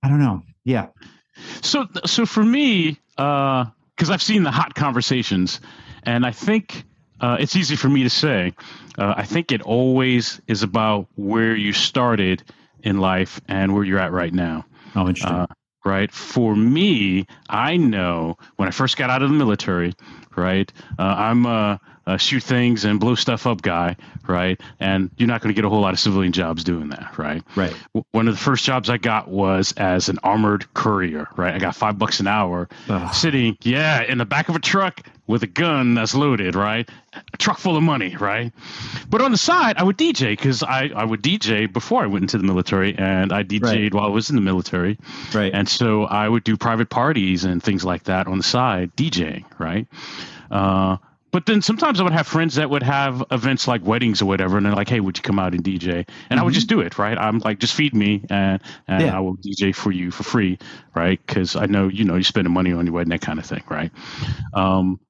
[0.02, 0.42] I don't know.
[0.64, 0.88] Yeah.
[1.62, 5.60] So so for me, because uh, I've seen the hot conversations,
[6.02, 6.84] and I think
[7.20, 8.52] uh, it's easy for me to say.
[8.98, 12.42] Uh, I think it always is about where you started
[12.82, 14.64] in life and where you're at right now.
[14.94, 15.46] Oh, interesting uh,
[15.84, 16.12] right?
[16.12, 19.94] For me, I know when I first got out of the military,
[20.36, 20.72] right?
[20.98, 21.80] Uh, I'm a,
[22.14, 24.60] a, shoot things and blow stuff up guy, right?
[24.80, 27.42] And you're not going to get a whole lot of civilian jobs doing that, right?
[27.56, 27.74] Right.
[28.12, 31.54] One of the first jobs I got was as an armored courier, right?
[31.54, 33.14] I got five bucks an hour Ugh.
[33.14, 36.88] sitting, yeah, in the back of a truck with a gun that's loaded, right?
[37.12, 38.50] A truck full of money, right?
[39.10, 42.22] But on the side, I would DJ because I, I would DJ before I went
[42.22, 43.94] into the military and I DJed Right.
[43.94, 44.98] while I was in the military.
[45.34, 45.52] Right.
[45.52, 49.44] And so I would do private parties and things like that on the side, DJing,
[49.58, 49.86] right?
[50.50, 50.96] Uh,
[51.30, 54.56] but then sometimes I would have friends that would have events like weddings or whatever,
[54.56, 56.54] and they're like, "Hey, would you come out and DJ?" And I would Mhm.
[56.54, 57.18] just do it, right?
[57.18, 59.16] I'm like, "Just feed me, and and Yeah.
[59.16, 60.58] I will DJ for you for free,
[60.94, 61.20] right?
[61.26, 63.62] Because I know you know you're spending money on your wedding, that kind of thing,
[63.68, 63.90] right?"
[64.54, 65.00] Um,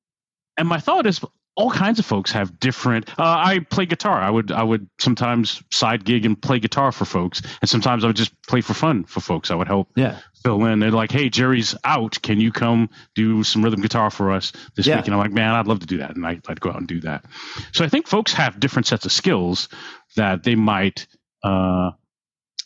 [0.57, 1.21] and my thought is,
[1.59, 3.09] all kinds of folks have different.
[3.19, 4.21] Uh, I play guitar.
[4.21, 8.07] I would I would sometimes side gig and play guitar for folks, and sometimes I
[8.07, 9.51] would just play for fun for folks.
[9.51, 10.19] I would help Yeah.
[10.45, 10.79] fill in.
[10.79, 12.17] They're like, "Hey, Jerry's out.
[12.23, 14.97] Can you come do some rhythm guitar for us this Yeah.
[14.99, 16.77] week?" And I'm like, "Man, I'd love to do that." And I, I'd go out
[16.79, 17.25] and do that.
[17.73, 19.69] So I think folks have different sets of skills
[20.15, 21.09] that they might
[21.43, 21.91] uh,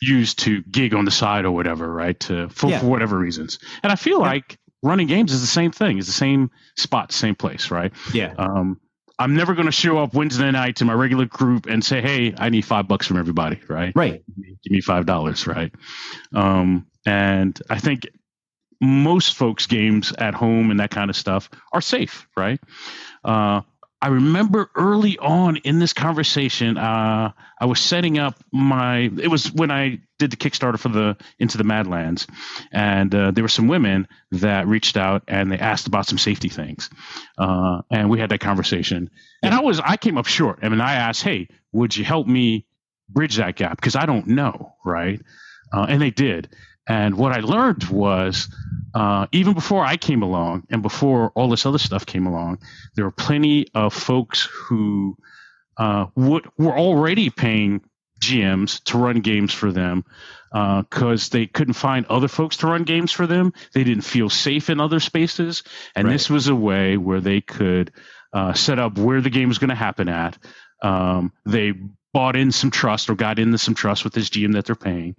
[0.01, 2.19] use to gig on the side or whatever, right?
[2.21, 2.79] To for, Yeah.
[2.79, 3.57] for whatever reasons.
[3.81, 5.97] And I feel like running games is the same thing.
[5.97, 7.91] It's the same spot, same place, right?
[8.13, 8.33] Yeah.
[8.37, 8.79] Um,
[9.19, 12.33] I'm never going to show up Wednesday night to my regular group and say, "Hey,
[12.37, 13.93] I need five bucks from everybody." Right?
[13.95, 14.23] Right.
[14.63, 15.45] Give me five dollars.
[15.47, 15.73] Right?
[16.33, 18.07] Um, and I think
[18.81, 22.27] most folks' games at home and that kind of stuff are safe.
[22.35, 22.59] Right?
[23.23, 23.61] Uh,
[24.01, 29.11] I remember early on in this conversation, uh, I was setting up my.
[29.21, 32.27] It was when I did the Kickstarter for the Into the Madlands,
[32.71, 36.49] and uh, there were some women that reached out and they asked about some safety
[36.49, 36.89] things,
[37.37, 39.09] uh, and we had that conversation.
[39.41, 40.59] And I was I came up short.
[40.61, 42.65] I mean, I asked, "Hey, would you help me
[43.09, 45.21] bridge that gap?" Because I don't know, right?
[45.71, 46.49] Uh, and they did.
[46.87, 48.53] And what I learned was,
[48.93, 52.59] uh, even before I came along and before all this other stuff came along,
[52.95, 55.17] there were plenty of folks who
[55.77, 57.81] uh, would, were already paying
[58.23, 60.05] GMs to run games for them
[60.51, 63.53] because uh, they couldn't find other folks to run games for them.
[63.73, 65.63] They didn't feel safe in other spaces.
[65.95, 66.13] And right.
[66.13, 67.91] this was a way where they could
[68.33, 70.37] uh, set up where the game was going to happen at.
[70.81, 71.73] Um, they
[72.13, 75.15] bought in some trust or got into some trust with this GM that they're paying,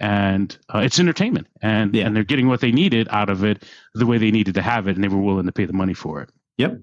[0.00, 2.06] and uh, it's entertainment, and yeah.
[2.06, 4.86] and they're getting what they needed out of it the way they needed to have
[4.88, 6.30] it, and they were willing to pay the money for it.
[6.56, 6.80] Yep.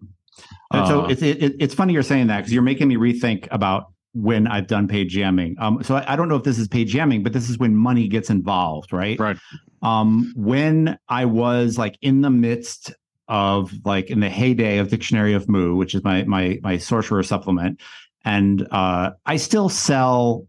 [0.72, 3.92] Uh, so it's it, it's funny you're saying that because you're making me rethink about
[4.16, 5.60] when I've done paid GMing.
[5.60, 7.76] Um, so I, I, don't know if this is paid GMing, but this is when
[7.76, 9.20] money gets involved, right?
[9.20, 9.38] Right.
[9.82, 12.94] Um, when I was like in the midst
[13.28, 17.24] of like in the heyday of Dictionary of Mu, which is my my my sorcerer
[17.24, 17.82] supplement,
[18.24, 20.48] and uh, I still sell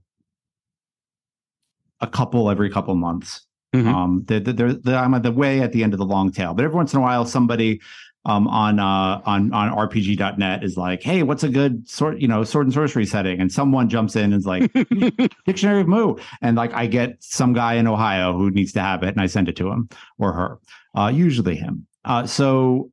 [2.00, 3.46] a couple every couple months.
[3.74, 3.88] Mm-hmm.
[3.88, 6.55] Um, they're, they're, they're, I'm at the way at the end of the long tail,
[6.55, 7.81] but every once in a while, somebody
[8.27, 12.43] um, on uh, on on RPG.net is like, "Hey, what's a good sort you know
[12.43, 14.71] sword and sorcery setting?" And someone jumps in and is like,
[15.47, 19.05] "Dictionary of Mu," and like I get some guy in Ohio who needs to have
[19.05, 20.59] it, and I send it to him or her,
[20.97, 21.87] uh, usually him.
[22.05, 22.91] Uh, so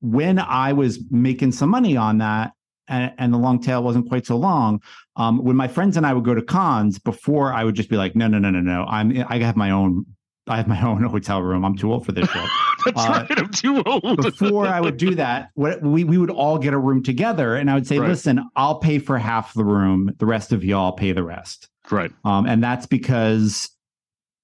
[0.00, 2.52] when I was making some money on that,
[2.88, 4.80] and, and the long tail wasn't quite so long.
[5.16, 7.96] Um, when my friends and I would go to cons, before I would just be
[7.96, 8.86] like, no, no, no, no, no.
[8.88, 10.06] I'm I have my own
[10.46, 11.64] I have my own hotel room.
[11.64, 12.50] I'm too old for this shit.
[12.84, 13.38] That's uh, right.
[13.38, 14.22] I'm too old.
[14.22, 17.70] before I would do that, what, we we would all get a room together, and
[17.70, 18.08] I would say, right.
[18.08, 20.14] "Listen, I'll pay for half the room.
[20.18, 22.10] The rest of y'all pay the rest." Right.
[22.24, 23.70] Um, and that's because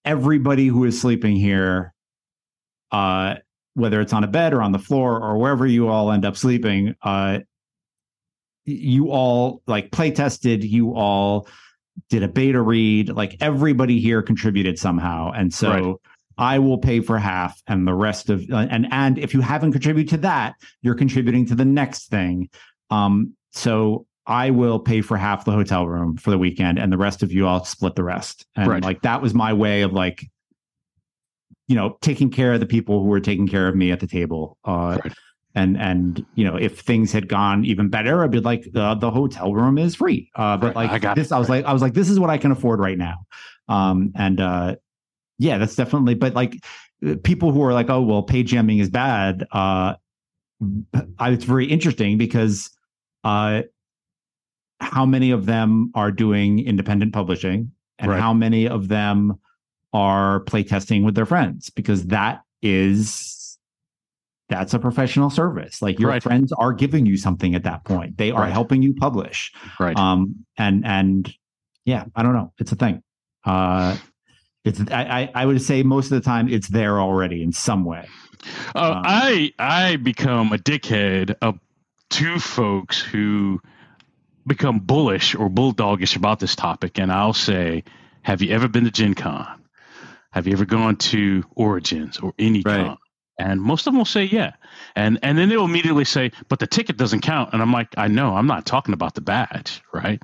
[0.04, 1.94] everybody who is sleeping here,
[2.92, 3.36] uh,
[3.74, 6.36] whether it's on a bed or on the floor or wherever you all end up
[6.36, 7.40] sleeping, uh,
[8.64, 11.48] you all like play tested, you all
[12.08, 15.32] did a beta read, like everybody here contributed somehow.
[15.32, 15.94] And so right.
[16.38, 19.72] I will pay for half and the rest of uh, and and if you haven't
[19.72, 22.48] contributed to that, you're contributing to the next thing.
[22.90, 26.98] Um so I will pay for half the hotel room for the weekend and the
[26.98, 28.44] rest of you all split the rest.
[28.56, 28.82] And right.
[28.82, 30.24] like that was my way of like
[31.68, 34.06] you know, taking care of the people who were taking care of me at the
[34.06, 34.58] table.
[34.64, 35.12] Uh right
[35.56, 39.10] and and you know if things had gone even better i'd be like the, the
[39.10, 40.30] hotel room is free.
[40.36, 42.30] Uh, but like I got this i was like i was like this is what
[42.30, 43.26] i can afford right now.
[43.68, 44.76] Um and uh
[45.38, 46.62] yeah that's definitely but like
[47.24, 49.94] people who are like oh well pay GMing is bad uh
[51.22, 52.70] it's very interesting because
[53.24, 53.62] uh
[54.80, 58.20] how many of them are doing independent publishing and right.
[58.20, 59.38] how many of them
[59.94, 63.45] are playtesting with their friends because that is
[64.48, 65.82] that's a professional service.
[65.82, 66.22] Like your right.
[66.22, 68.16] friends are giving you something at that point.
[68.16, 68.52] They are right.
[68.52, 69.52] helping you publish.
[69.80, 69.96] Right.
[69.96, 71.32] Um and and
[71.84, 72.52] yeah, I don't know.
[72.58, 73.02] It's a thing.
[73.44, 73.96] Uh
[74.64, 78.08] it's I I would say most of the time it's there already in some way.
[78.74, 81.58] Uh, um, I I become a dickhead of
[82.10, 83.60] two folks who
[84.46, 87.84] become bullish or bulldogish about this topic, and I'll say,
[88.22, 89.46] "Have you ever been to Gen Con?
[90.30, 92.86] Have you ever gone to Origins or any right.
[92.86, 92.98] con?"
[93.38, 94.52] And most of them will say, yeah.
[94.94, 97.52] And and then they'll immediately say, but the ticket doesn't count.
[97.52, 100.22] And I'm like, I know, I'm not talking about the badge, right?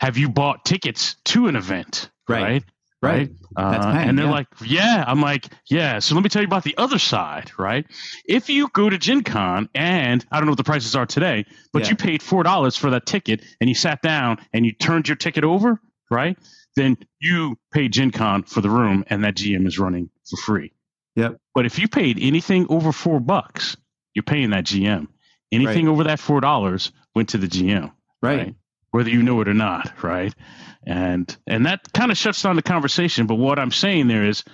[0.00, 2.10] Have you bought tickets to an event?
[2.28, 2.42] Right.
[2.42, 2.64] Right.
[3.00, 3.30] Right.
[3.56, 4.32] Uh, paying, and they're yeah.
[4.32, 5.04] like, yeah.
[5.06, 6.00] I'm like, yeah.
[6.00, 7.86] So let me tell you about the other side, right?
[8.24, 11.46] If you go to Gen Con and I don't know what the prices are today,
[11.72, 11.90] but yeah.
[11.90, 15.44] you paid $4 for that ticket and you sat down and you turned your ticket
[15.44, 16.36] over, right?
[16.74, 20.72] Then you paid Gen Con for the room and that GM is running for free.
[21.18, 21.40] Yep.
[21.52, 23.76] But if you paid anything over four bucks,
[24.14, 25.08] you're paying that GM.
[25.50, 25.92] Anything right.
[25.92, 27.92] over that four dollars went to the GM.
[28.22, 28.38] Right.
[28.38, 28.54] right.
[28.92, 30.32] Whether you know it or not, right?
[30.86, 33.26] And and that kind of shuts down the conversation.
[33.26, 34.44] But what I'm saying there is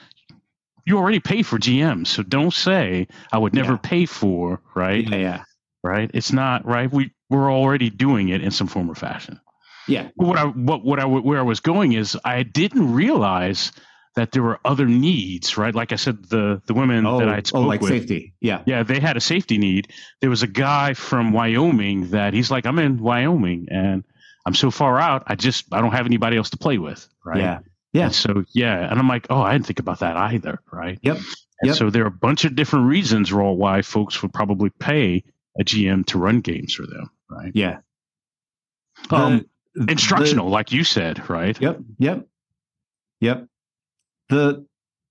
[0.87, 2.07] you already pay for GMs.
[2.09, 3.79] So don't say I would never yeah.
[3.83, 5.07] pay for, right?
[5.07, 5.45] Yeah, yeah.
[5.83, 6.11] Right?
[6.15, 6.91] It's not right.
[6.91, 9.39] We we're already doing it in some form or fashion.
[9.87, 10.09] Yeah.
[10.15, 13.71] What I what what I where I was going is I didn't realize
[14.17, 15.75] that there were other needs, right?
[15.75, 17.65] Like I said, the the women Oh, that I spoke with.
[17.65, 18.35] oh, like with, safety.
[18.41, 18.63] Yeah.
[18.67, 19.89] yeah, they had a safety need.
[20.21, 24.05] There was a guy from Wyoming that he's like, I'm in Wyoming and
[24.47, 27.39] I'm so far out, I just I don't have anybody else to play with, right?
[27.41, 27.59] Yeah.
[27.93, 28.05] Yeah.
[28.07, 30.99] And so yeah, and I'm like, oh, I didn't think about that either, right?
[31.03, 31.17] Yep.
[31.17, 31.77] And Yep.
[31.77, 35.25] so there are a bunch of different reasons, Raw, why folks would probably pay
[35.59, 37.53] a GM to run games for them, right?
[37.55, 37.79] Yeah.
[39.11, 41.59] Um, The- instructional, like you said, right?
[41.61, 41.81] Yep.
[41.99, 42.27] Yep.
[43.21, 43.47] Yep.
[44.35, 44.67] The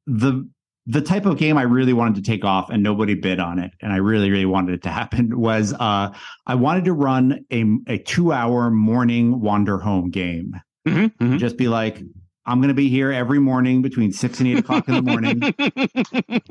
[0.06, 0.50] the
[0.86, 3.72] the type of game I really wanted to take off and nobody bid on it,
[3.82, 6.14] and I really, really wanted it to happen was uh
[6.46, 10.60] I wanted to run a a two hour morning Wanderhome game.
[10.86, 11.40] Mhm, mhm.
[11.40, 12.02] Just be like,
[12.46, 15.42] I'm gonna be here every morning between six and eight o'clock in the morning.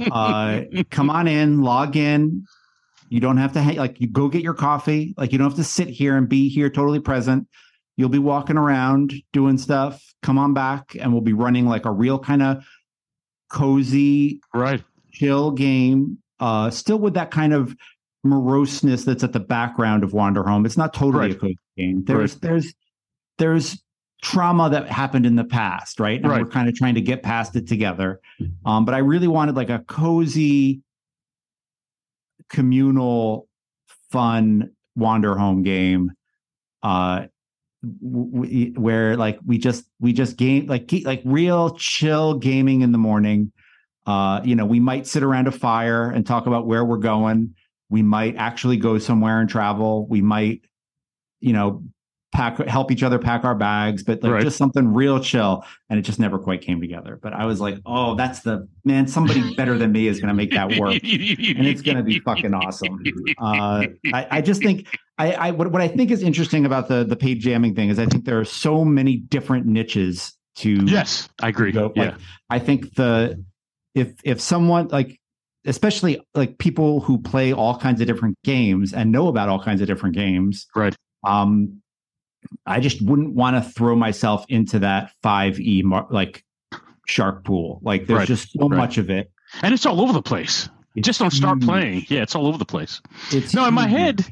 [0.13, 2.45] uh come on in, log in.
[3.11, 5.13] You don't have to hang, like you go get your coffee.
[5.19, 7.47] Like you don't have to sit here and be here totally present.
[7.97, 10.03] You'll be walking around doing stuff.
[10.23, 12.65] Come on back and we'll be running like a real kind of
[13.51, 14.83] cozy, right.
[15.13, 16.19] chill game.
[16.41, 17.77] Uh still with that kind of
[18.25, 20.65] moroseness that's at the background of Wanderhome.
[20.65, 21.37] It's not totally Right.
[21.37, 22.05] a cozy game.
[22.05, 22.73] There's there's
[23.39, 23.83] there's
[24.23, 26.21] trauma that happened in the past, right?
[26.21, 26.43] And Right.
[26.43, 28.21] we're kind of trying to get past it together.
[28.65, 30.81] Um, but I really wanted like a cozy,
[32.49, 33.49] communal,
[34.11, 36.13] fun Wanderhome game.
[36.83, 37.27] Uh
[37.83, 42.83] w- w- where like we just we just game like ke- like real chill gaming
[42.83, 43.53] in the morning.
[44.07, 47.55] Uh you know we might sit around a fire and talk about where we're going.
[47.91, 50.07] We might actually go somewhere and travel.
[50.07, 50.63] We might
[51.41, 51.83] you know
[52.33, 54.43] pack help each other pack our bags but like Right.
[54.43, 57.77] just something real chill and it just never quite came together but i was like
[57.85, 61.67] oh that's the man somebody better than me is going to make that work and
[61.67, 63.03] it's going to be fucking awesome.
[63.39, 64.87] Uh, I, I just think
[65.19, 67.99] I, I what, what I think is interesting about the the paid GMing thing is
[67.99, 70.71] I think there are so many different niches to.
[70.87, 71.71] Yes, I agree.
[71.71, 71.93] go.
[71.95, 72.03] yeah.
[72.05, 72.15] Like,
[72.51, 73.45] I think the
[73.95, 75.21] if if someone like
[75.67, 79.81] especially like people who play all kinds of different games and know about all kinds
[79.83, 80.97] of different games, Right.
[81.25, 81.82] Um,
[82.67, 86.45] I just wouldn't want to throw myself into that five e mar- like
[87.07, 87.81] shark pool.
[87.83, 88.29] Like there's Right.
[88.29, 88.77] just so Right.
[88.77, 89.31] much of it.
[89.63, 90.69] And it's all over the place.
[90.95, 91.65] It's Just don't start huge.
[91.69, 92.07] playing.
[92.09, 93.01] Yeah, it's all over the place.
[93.31, 94.27] It's No, in my head,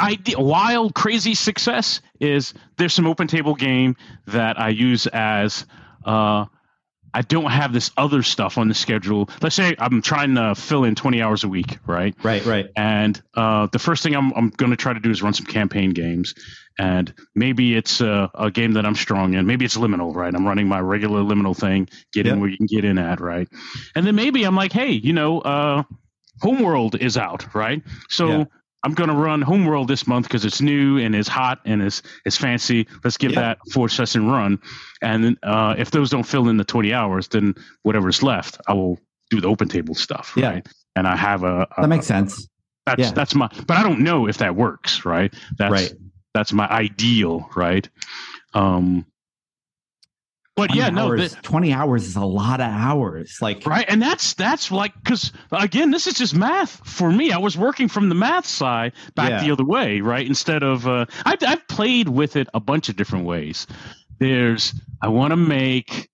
[0.00, 5.66] idea, wild, crazy success is there's some open table game that I use as
[6.04, 6.44] uh,
[7.12, 9.28] I don't have this other stuff on the schedule.
[9.42, 12.14] Let's say I'm trying to fill in 20 hours a week, right?
[12.22, 12.66] Right, right.
[12.76, 15.46] And uh, the first thing I'm, I'm going to try to do is run some
[15.46, 16.34] campaign games.
[16.78, 19.46] And maybe it's a, a game that I'm strong in.
[19.46, 20.32] Maybe it's liminal, right?
[20.34, 22.34] I'm running my regular liminal thing, get Yep.
[22.34, 23.48] in where you can get in at, right?
[23.94, 25.82] And then maybe I'm like, hey, you know, uh,
[26.40, 27.82] Homeworld is out, right?
[28.08, 28.44] So Yeah.
[28.82, 32.02] I'm going to run Homeworld this month because it's new and it's hot and it's,
[32.24, 32.86] it's fancy.
[33.04, 33.40] Let's give Yeah.
[33.40, 34.58] that four session run.
[35.02, 38.98] And uh, if those don't fill in the 20 hours, then whatever's left, I will
[39.28, 40.50] do the open table stuff, Yeah.
[40.50, 40.68] right?
[40.96, 42.48] And I have a, a That makes sense.
[42.86, 43.12] that's Yeah.
[43.12, 45.32] that's my but I don't know if that works, right?
[45.58, 45.92] That's Right.
[46.34, 47.88] that's my ideal, right?
[48.54, 49.04] Um
[50.60, 53.38] but 20 yeah, no, hours, that, 20 hours is a lot of hours.
[53.40, 57.32] Like, right, and that's that's like because again, this is just math for me.
[57.32, 59.44] I was working from the math side back Yeah.
[59.44, 60.26] the other way, right?
[60.26, 63.66] Instead of uh, I've I've played with it a bunch of different ways.
[64.18, 66.08] There's I want to make.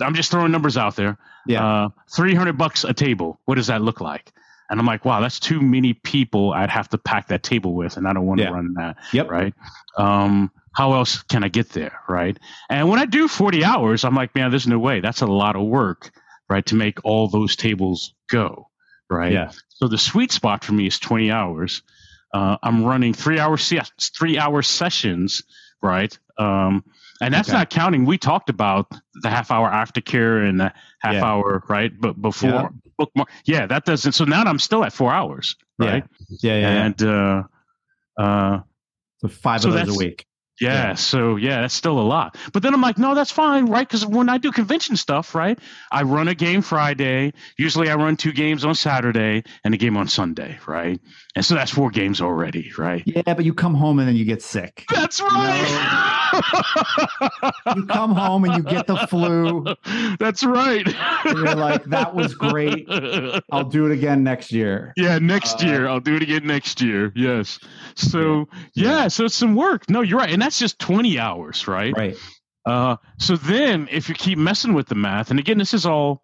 [0.00, 1.18] I'm just throwing numbers out there.
[1.46, 3.38] yeah, Uh, 300 bucks a table.
[3.44, 4.32] What does that look like?
[4.70, 7.96] And I'm like, wow, that's too many people I'd have to pack that table with,
[7.98, 8.50] and I don't want to Yeah.
[8.50, 8.96] run that.
[9.12, 9.30] Yep.
[9.30, 9.54] Right.
[9.98, 12.00] Um, how else can I get there?
[12.08, 12.38] Right.
[12.70, 15.00] And when I do 40 hours, I'm like, man, there's no way.
[15.00, 16.10] That's a lot of work,
[16.48, 18.68] right, to make all those tables go.
[19.10, 19.32] Right.
[19.32, 21.82] yeah, So the sweet spot for me is 20 hours.
[22.32, 23.82] Uh, I'm running three hour se-
[24.18, 25.42] three hour sessions,
[25.82, 26.18] right?
[26.38, 26.82] Um,
[27.20, 27.58] and that's Okay.
[27.58, 28.04] not counting.
[28.06, 28.90] We talked about
[29.22, 31.24] the half hour aftercare and the half Yeah.
[31.24, 31.92] hour, right?
[32.00, 32.68] But before Yeah.
[32.98, 34.12] bookmark, yeah, that doesn't.
[34.12, 36.02] So now I'm still at four hours, right?
[36.42, 36.60] yeah, yeah.
[36.60, 36.84] yeah.
[36.86, 37.42] And uh,
[38.18, 38.60] uh,
[39.18, 40.26] So five so of those a week.
[40.60, 40.94] Yeah, Yeah.
[40.94, 42.36] so yeah, that's still a lot.
[42.52, 43.86] But then I'm like, no, that's fine, right?
[43.86, 45.58] Because when I do convention stuff, right,
[45.90, 47.32] I run a game Friday.
[47.58, 51.00] Usually I run two games on Saturday and a game on Sunday, right?
[51.36, 53.02] And so that's four games already, right?
[53.06, 54.84] Yeah, but you come home and then you get sick.
[54.92, 56.32] That's right.
[57.76, 59.64] You come home and you get the flu.
[60.18, 60.86] That's right.
[61.24, 62.86] And you're like, that was great.
[63.50, 64.92] I'll do it again next year.
[64.96, 65.88] Yeah, next Uh, year.
[65.88, 67.12] I'll do it again next year.
[67.14, 67.58] Yes.
[67.96, 69.88] So, yeah, so it's some work.
[69.90, 70.30] No, you're right.
[70.30, 71.94] And that's just 20 hours, right?
[71.96, 72.16] Right.
[72.66, 76.22] Uh, so then if you keep messing with the math, and again, this is all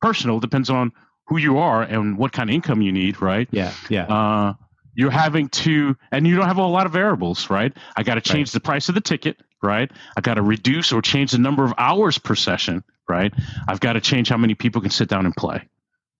[0.00, 0.92] personal, depends on
[1.28, 3.48] who you are and what kind of income you need, right?
[3.50, 3.72] Yeah.
[3.88, 4.04] Yeah.
[4.06, 4.54] Uh,
[4.94, 7.72] you're having to, and you don't have a lot of variables, right?
[7.96, 8.54] I got to change Right.
[8.54, 9.90] the price of the ticket, right?
[10.16, 13.32] I got to reduce or change the number of hours per session, right?
[13.68, 15.68] I've got to change how many people can sit down and play,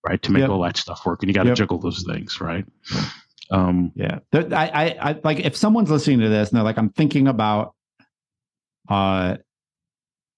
[0.07, 0.49] right, to make Yep.
[0.49, 1.21] all that stuff work.
[1.21, 1.57] And you got to Yep.
[1.57, 2.65] juggle those things, right?
[3.51, 4.19] Um, Yeah.
[4.31, 7.27] There- I, I, I like if someone's listening to this and they're like, I'm thinking
[7.27, 7.75] about
[8.89, 9.37] uh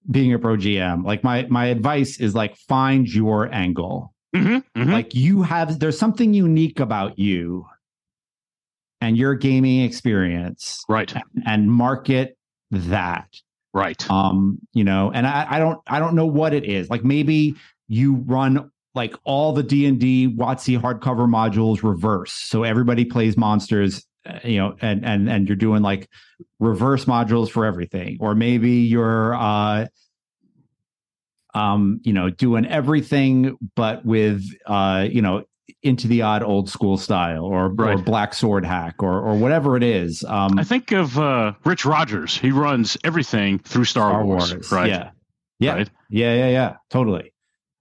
[0.09, 4.13] being a pro GM, like my my advice is like find your angle.
[4.35, 4.91] mhm, mhm.
[4.91, 7.65] Like you have there's something unique about you
[8.99, 11.13] and your gaming experience right,
[11.45, 12.37] and market
[12.71, 13.27] that.
[13.73, 17.03] right, um you know and I, I don't i don't know what it is like
[17.03, 17.55] maybe
[17.87, 24.39] you run like all the d&d WotC hardcover modules reverse so everybody plays monsters uh,
[24.43, 26.09] you know and and and you're doing like
[26.59, 29.85] reverse modules for everything or maybe you're uh
[31.53, 35.43] um you know doing everything but with uh you know
[35.81, 39.83] into the odd old school style or, or black sword hack or or whatever it
[39.83, 42.37] is um I think of uh, Rich Rogers.
[42.37, 44.89] He runs everything through Star, Wars, right?
[44.89, 45.11] yeah
[45.59, 45.89] yeah Right?
[46.09, 47.32] Yeah, yeah, yeah, totally.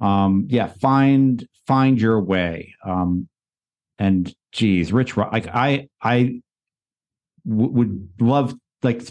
[0.03, 2.75] Um, yeah, find find your way.
[2.85, 3.29] Um,
[3.99, 6.41] and geez, Rich, like I, I
[7.49, 9.03] w- would love like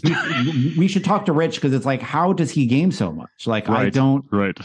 [0.76, 3.46] we should talk to Rich because it's like, how does he game so much?
[3.46, 3.92] Like, I Right.
[3.92, 4.24] don't.
[4.30, 4.58] Right.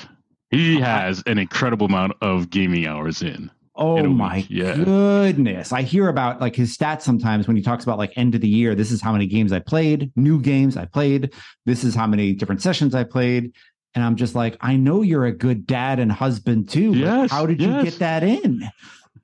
[0.51, 3.51] He has an incredible amount of gaming hours in.
[3.79, 4.75] Oh in my yeah.
[4.75, 5.71] goodness!
[5.71, 8.47] I hear about like his stats sometimes when he talks about like end of the
[8.47, 8.73] year.
[8.73, 11.31] This is how many games I played, new games I played.
[11.67, 13.53] This is how many different sessions I played.
[13.97, 16.93] And I'm just like, I know you're a good dad and husband too.
[16.93, 18.61] Yes, how did you get that in?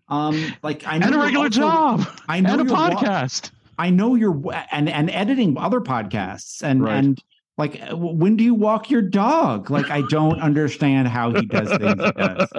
[0.10, 2.08] Um, like I know And a regular also- job.
[2.28, 3.52] I know And a podcast.
[3.78, 4.36] I know you're
[4.72, 6.96] and and editing other podcasts and Right.
[6.96, 7.22] and
[7.56, 9.70] like when do you walk your dog?
[9.70, 12.50] Like I don't understand how he does things he does.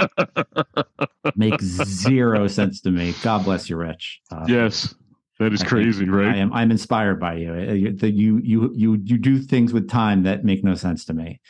[1.34, 3.12] Makes zero sense to me.
[3.24, 4.20] God bless you, Rich.
[4.30, 4.94] Uh, yes.
[5.40, 6.36] That is I crazy, I right?
[6.36, 7.52] am I'm inspired by you.
[7.52, 11.04] Uh, you- That you you you you do things with time that make no sense
[11.06, 11.40] to me.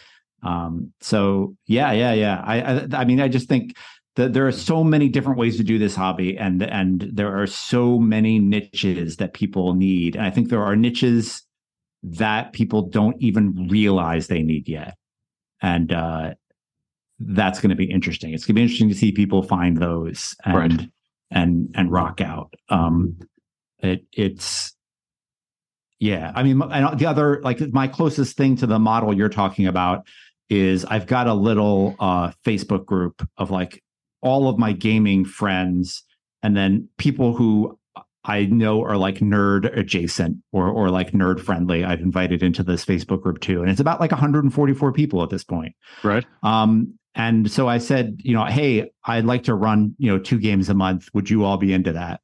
[0.45, 2.43] Um, so yeah, yeah, yeah.
[2.45, 3.77] I, I I mean, I just think
[4.17, 7.47] that there are so many different ways to do this hobby, and and there are
[7.47, 10.17] so many niches that people need.
[10.17, 11.43] And I think there are niches
[12.03, 14.95] that people don't even realize they need yet.
[15.63, 16.35] And uh
[17.21, 18.35] that's going to be interesting.
[18.35, 20.89] It's going to be interesting to see people find those and Right.
[21.31, 22.53] and and rock out.
[22.69, 23.19] Um
[23.79, 24.75] it it's
[26.01, 29.67] yeah i mean and the other like my closest thing to the model you're talking
[29.67, 30.07] about
[30.51, 33.83] is i've got a little uh facebook group of like
[34.21, 36.03] all of my gaming friends
[36.43, 37.79] and then people who
[38.25, 42.85] i know are like nerd adjacent or or like nerd friendly i've invited into this
[42.85, 46.25] facebook group too and it's about like 144 people at this point right.
[46.43, 50.39] um, and so I said, you know, hey, I'd like to run, you know, two
[50.39, 51.09] games a month.
[51.15, 52.21] Would you all be into that?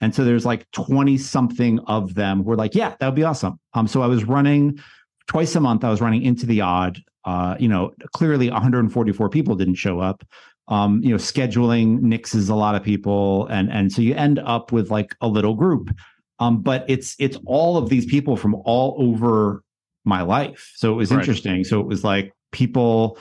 [0.00, 3.24] And so there's like 20 something of them who were like, yeah, that would be
[3.24, 3.60] awesome.
[3.74, 4.80] Um, so I was running
[5.26, 5.84] twice a month.
[5.84, 6.98] I was running into the odd.
[7.24, 10.24] Uh, you know, clearly 144 people didn't show up.
[10.68, 14.70] Um, you know, scheduling nixes a lot of people, and and so you end up
[14.72, 15.90] with like a little group.
[16.38, 19.62] Um, but it's it's all of these people from all over
[20.04, 20.72] my life.
[20.76, 21.18] So it was Right.
[21.20, 21.64] interesting.
[21.64, 23.18] So it was like people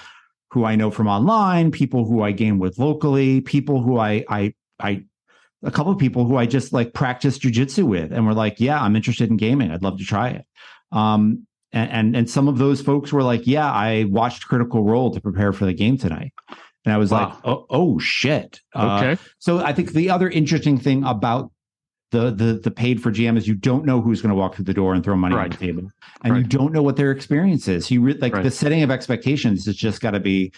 [0.52, 4.54] who I know from online, people who I game with locally, people who I I
[4.80, 5.04] I
[5.64, 8.82] a couple of people who I just like practice jujitsu with and were like, yeah,
[8.82, 9.72] I'm interested in gaming.
[9.72, 10.46] I'd love to try it.
[10.92, 15.12] Um and, and and some of those folks were like, yeah, I watched Critical Role
[15.12, 16.34] to prepare for the game tonight.
[16.86, 17.30] And I was Wow.
[17.30, 18.62] like, oh, oh shit.
[18.74, 19.22] Uh, Okay.
[19.38, 21.52] so I think the other interesting thing about
[22.12, 24.66] the the the paid for GM is you don't know who's going to walk through
[24.66, 25.92] the door and throw money on the table,
[26.24, 27.92] and you don't know what their experience is.
[27.92, 28.44] You re- like Right.
[28.44, 30.52] the setting of expectations has just got to be,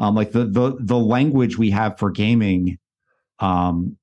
[0.00, 2.78] um, like the the the language we have for gaming,
[3.38, 3.96] um,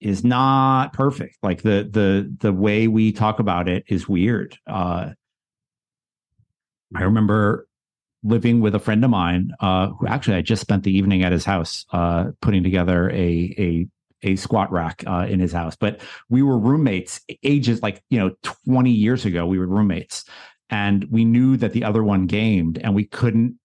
[0.00, 1.38] is not perfect.
[1.42, 4.56] Like the the the way we talk about it is weird.
[4.66, 5.10] Uh,
[6.94, 7.66] I remember
[8.22, 11.32] living with a friend of mine uh, who actually I just spent the evening at
[11.32, 13.86] his house uh, putting together a a
[14.22, 15.76] a squat rack uh, in his house.
[15.76, 19.46] But we were roommates ages like you know twenty years ago.
[19.46, 20.24] We were roommates,
[20.70, 23.58] and we knew that the other one gamed, and we couldn't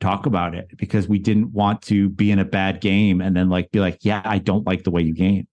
[0.00, 3.48] talk about it because we didn't want to be in a bad game and then
[3.48, 5.48] like be like, yeah, I don't like the way you game.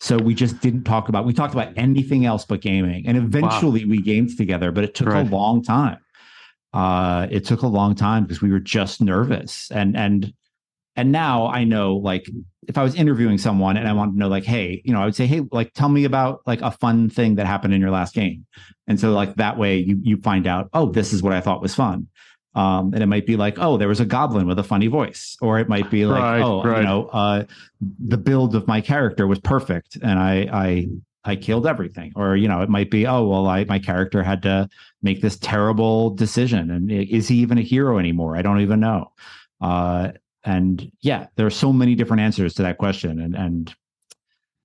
[0.00, 1.26] So we just didn't talk about.
[1.26, 4.72] We talked about anything else but gaming, and eventually we gamed together.
[4.72, 5.26] But it took Right.
[5.26, 5.98] a long time.
[6.72, 10.32] Uh, it took a long time because we were just nervous, and and
[10.96, 12.26] and now I know like
[12.66, 15.04] if I was interviewing someone and I wanted to know like, hey, you know, I
[15.04, 17.90] would say, hey, like tell me about like a fun thing that happened in your
[17.90, 18.46] last game,
[18.86, 21.60] and so like that way you you find out, oh, this is what I thought
[21.60, 22.06] was fun.
[22.54, 25.36] Um, and it might be like, oh, there was a goblin with a funny voice,
[25.40, 26.78] or it might be like, Right, oh, right.
[26.78, 27.44] you know, uh,
[27.80, 30.86] the build of my character was perfect, and I, I,
[31.24, 32.12] I killed everything.
[32.16, 34.68] Or, you know, it might be, oh, well, I, my character had to
[35.02, 36.70] make this terrible decision.
[36.70, 38.36] And is he even a hero anymore?
[38.36, 39.12] I don't even know.
[39.60, 40.12] Uh,
[40.44, 43.20] and yeah, there are so many different answers to that question.
[43.20, 43.74] And, and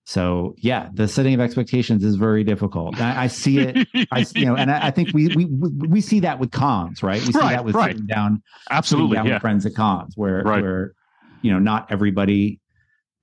[0.05, 3.01] so yeah, the setting of expectations is very difficult.
[3.01, 6.19] I, I see it, I, you know, and I, I, think we, we, we see
[6.19, 7.25] that with cons, right?
[7.25, 7.91] We see right, that with right.
[7.91, 9.15] sitting down, Absolutely.
[9.15, 9.33] sitting down Yeah.
[9.33, 10.61] with friends at cons where, Right.
[10.61, 10.93] where,
[11.41, 12.59] you know, not everybody,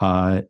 [0.01, 0.43] uh,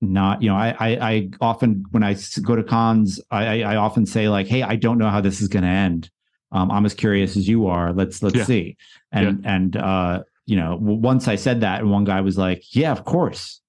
[0.00, 4.06] not you know I, I i often I go to cons i i I often
[4.06, 6.08] say like hey i don't know how this is going to end
[6.52, 8.44] um i'm as curious as you are let's let's Yeah.
[8.44, 8.76] see
[9.10, 12.92] and and uh you know once i said that and one guy was like yeah
[12.92, 13.60] of course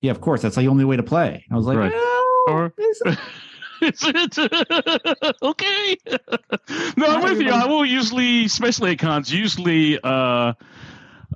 [0.00, 1.92] yeah of course that's the only way to play i was like Right.
[1.92, 3.18] "No, Or- is it?"
[3.82, 5.96] It okay?
[6.96, 7.50] no, I'm with you.
[7.50, 10.54] I will usually, especially at cons, usually uh,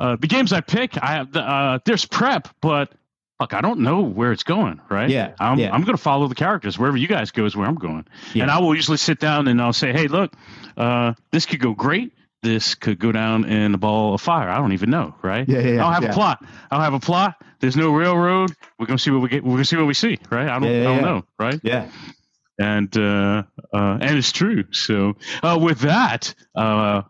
[0.01, 2.93] uh, the games I pick, I have the, uh, there's prep, but
[3.39, 4.81] fuck, I don't know where it's going.
[4.89, 5.11] Right?
[5.11, 5.71] Yeah, I'm yeah.
[5.71, 8.45] I'm going to follow the characters wherever you guys go is where I'm going, Yeah.
[8.45, 10.33] and I will usually sit down and I'll say, hey, look,
[10.79, 12.15] uh, this could go great.
[12.43, 14.49] This could go down in a ball of fire.
[14.49, 15.47] I don't even know, right?
[15.47, 16.11] Yeah, yeah, yeah, I don't have yeah.
[16.11, 16.39] a plot.
[16.71, 17.35] I don't have a plot.
[17.61, 18.53] There's no railroad.
[18.79, 19.45] We're gonna see what we get.
[19.45, 20.49] We're gonna see what we see, right?
[20.49, 20.71] I don't.
[20.71, 21.61] Yeah, I don't know, right?
[21.63, 21.91] yeah
[22.61, 24.65] and uh, uh, and it's true.
[24.71, 27.03] So uh, with that, uh,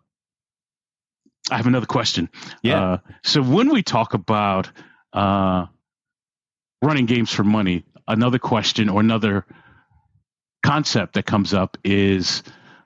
[1.51, 2.31] I have another question.
[2.62, 2.83] Yeah.
[2.83, 4.70] Uh, so when we talk about
[5.12, 5.66] uh,
[6.81, 9.45] running games for money, another question or another
[10.64, 12.45] concept that comes up is,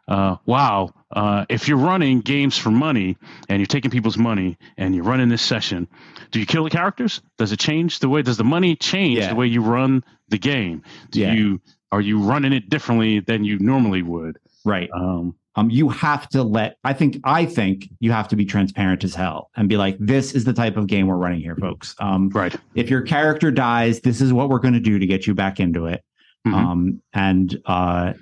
[0.09, 3.17] uh, wow, uh, if you're running games for money
[3.49, 5.89] and you're taking people's money and you're running this session,
[6.31, 7.21] do you kill the characters?
[7.39, 8.23] Does it change the way?
[8.23, 9.29] Does the money change Yeah.
[9.31, 10.83] the way you run the game?
[11.11, 11.33] Do Yeah.
[11.35, 11.61] you
[11.93, 14.39] are you running it differently than you normally would?
[14.67, 18.45] right Um, um, you have to let i think i think you have to be
[18.47, 21.55] transparent as hell and be like this is the type of game we're running here
[21.55, 22.57] folks um, right.
[22.75, 25.61] if your character dies this is what we're going to do to get you back
[25.61, 26.03] into it
[26.47, 26.55] Mhm.
[26.55, 28.15] um, and uh,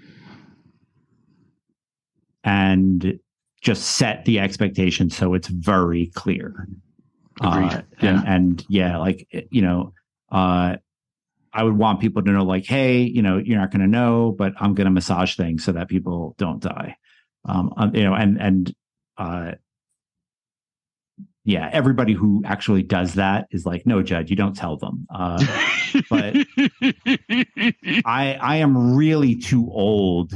[2.44, 3.18] and
[3.60, 6.66] just set the expectation so it's very clear
[7.40, 7.72] Agreed.
[7.72, 8.08] Uh, Yeah.
[8.18, 9.92] and, and yeah like you know
[10.30, 10.76] uh,
[11.52, 14.34] i would want people to know like hey you know you're not going to know
[14.36, 16.96] but i'm going to massage things so that people don't die
[17.44, 18.74] um, um, you know and and
[19.18, 19.52] uh,
[21.44, 25.38] yeah everybody who actually does that is like no judge you don't tell them uh,
[26.10, 26.34] but-
[28.04, 30.32] I I am really too old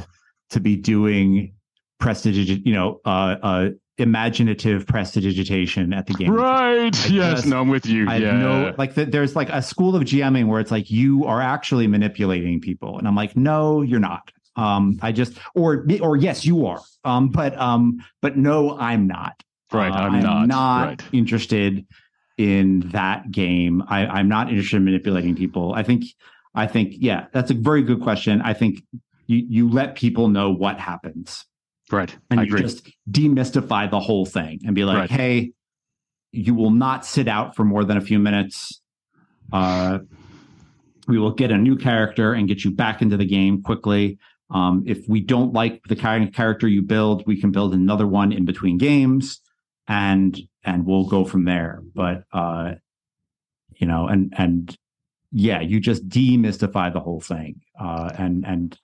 [0.50, 1.54] to be doing
[1.98, 3.68] prestige, you know, uh, uh,
[3.98, 6.32] imaginative prestidigitation at the game.
[6.32, 6.94] right.
[6.94, 7.38] I yes.
[7.38, 8.08] just- no, I'm with you.
[8.08, 8.32] I yeah.
[8.32, 11.86] no like the, there's like a school of GMing where it's like you are actually
[11.86, 14.30] manipulating people, and I'm like, no, you're not.
[14.56, 16.80] Um, I just or or yes, you are.
[17.04, 19.42] Um, but um, but no, I'm not.
[19.72, 19.92] right.
[19.92, 20.88] Uh, I'm not.
[20.88, 21.02] right.
[21.12, 21.86] interested
[22.38, 23.82] in that game.
[23.88, 25.72] I, I'm not interested in manipulating people.
[25.74, 26.04] I think,
[26.54, 28.42] I think, yeah, that's a very good question.
[28.42, 28.82] I think
[29.26, 31.44] you you let people know what happens,
[31.90, 32.16] Right.
[32.30, 32.62] and I you agree.
[32.62, 35.10] just demystify the whole thing and be like, Right.
[35.10, 35.52] hey,
[36.32, 38.80] you will not sit out for more than a few minutes.
[39.52, 40.00] Uh,
[41.08, 44.18] we will get a new character and get you back into the game quickly.
[44.50, 48.06] Um, if we don't like the kind of character you build, we can build another
[48.06, 49.40] one in between games,
[49.88, 51.80] and and we'll go from there.
[51.94, 52.74] But uh,
[53.76, 54.76] you know, and and
[55.32, 57.60] yeah, you just demystify the whole thing.
[57.80, 58.78] Uh, and and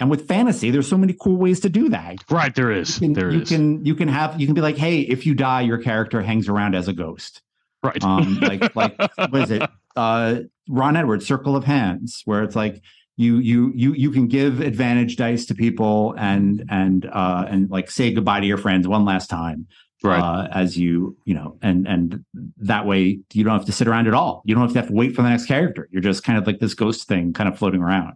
[0.00, 2.16] and with fantasy, there's so many cool ways to do that.
[2.30, 2.54] right.
[2.54, 2.96] There is.
[3.00, 3.48] You can, There you is.
[3.48, 6.48] can you can have you can be like, hey, if you die, your character hangs
[6.48, 7.42] around as a ghost.
[7.82, 8.02] right.
[8.04, 8.96] Um, like like
[9.30, 9.62] what is it?
[9.96, 12.82] Uh, Ron Edwards, Circle of Hands, where it's like
[13.16, 17.90] you you you you can give advantage dice to people and and uh, and like
[17.90, 19.66] say goodbye to your friends one last time.
[20.04, 20.20] right.
[20.20, 22.24] Uh, as you you know, and and
[22.58, 24.42] that way you don't have to sit around at all.
[24.44, 25.88] You don't have to, have to wait for the next character.
[25.90, 28.14] You're just kind of like this ghost thing, kind of floating around.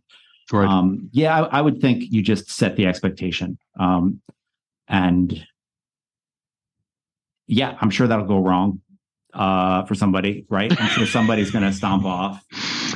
[0.53, 0.69] Right.
[0.69, 3.59] Um, yeah, I, I would think you just set the expectation.
[3.79, 4.21] Um,
[4.89, 5.47] and
[7.47, 8.81] yeah, I'm sure that'll go wrong
[9.35, 10.71] uh, for somebody, right?
[10.81, 12.43] I'm sure somebody's going to stomp off.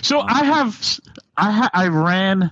[0.03, 1.01] So Um, I have,
[1.37, 2.51] I ha- I ran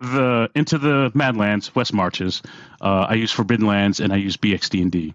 [0.00, 2.42] the into the Madlands West Marches.
[2.80, 5.14] Uh, I used Forbidden Lands and I used BXD and D,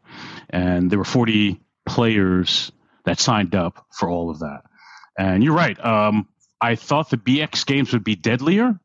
[0.49, 2.71] and there were forty players
[3.05, 4.61] that signed up for all of that.
[5.17, 5.84] And you're right.
[5.84, 6.27] Um,
[6.59, 8.79] I thought the BX games would be deadlier.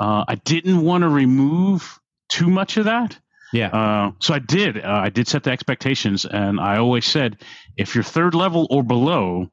[0.00, 1.98] Uh, I didn't want to remove
[2.28, 3.18] too much of that.
[3.52, 3.68] Yeah.
[3.68, 4.84] Uh, so I did.
[4.84, 7.38] Uh, I did set the expectations, and I always said,
[7.76, 9.50] if you're third level or below,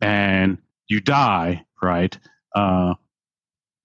[0.00, 0.58] and
[0.88, 2.16] you die, right?
[2.54, 2.94] Uh,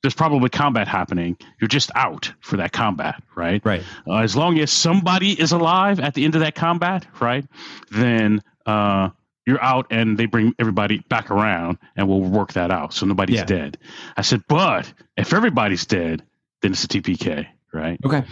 [0.01, 1.37] there's probably combat happening.
[1.59, 3.63] You're just out for that combat, right?
[3.65, 3.83] Right.
[4.07, 7.45] Uh, as long as somebody is alive at the end of that combat, right?
[7.91, 9.09] Then uh,
[9.49, 12.93] you're out and they bring everybody back around and we'll work that out.
[12.93, 13.45] So nobody's Yeah.
[13.45, 13.77] dead.
[14.15, 16.23] I said, but if everybody's dead,
[16.61, 17.99] then it's a TPK, right?
[18.05, 18.23] Okay.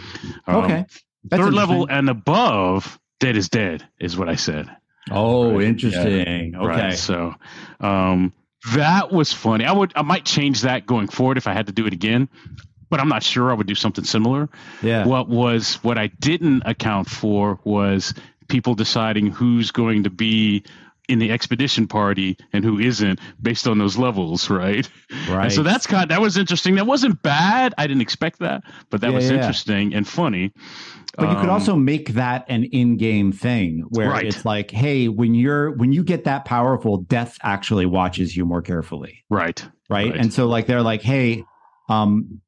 [0.46, 0.84] Um, Okay.
[1.24, 4.70] That's third level and above, dead is dead, is what I said.
[5.10, 5.66] Oh, Right.
[5.66, 6.54] interesting.
[6.54, 6.66] Okay.
[6.66, 6.94] Right.
[6.94, 7.34] So
[7.80, 8.32] um,
[8.74, 9.64] that was funny.
[9.64, 12.28] I would I might change that going forward if I had to do it again,
[12.90, 14.48] but I'm not sure I would do something similar.
[14.82, 15.06] Yeah.
[15.06, 18.14] What was what I didn't account for was
[18.48, 20.62] people deciding who's going to be
[21.08, 24.88] in the expedition party and who isn't based on those levels, right?
[25.26, 25.44] right.
[25.44, 26.74] And so that's kind that was interesting.
[26.76, 27.74] That wasn't bad.
[27.78, 30.52] I didn't expect that, but that Yeah, was yeah, interesting and funny.
[31.18, 34.24] But you could Um, also make that an in-game thing where Right.
[34.24, 38.62] it's like, hey, when you're when you get that powerful, death actually watches you more
[38.62, 39.24] carefully.
[39.30, 39.64] right.
[39.88, 40.12] Right.
[40.12, 40.20] Right.
[40.20, 41.44] And so like they're like, hey,
[41.88, 42.40] um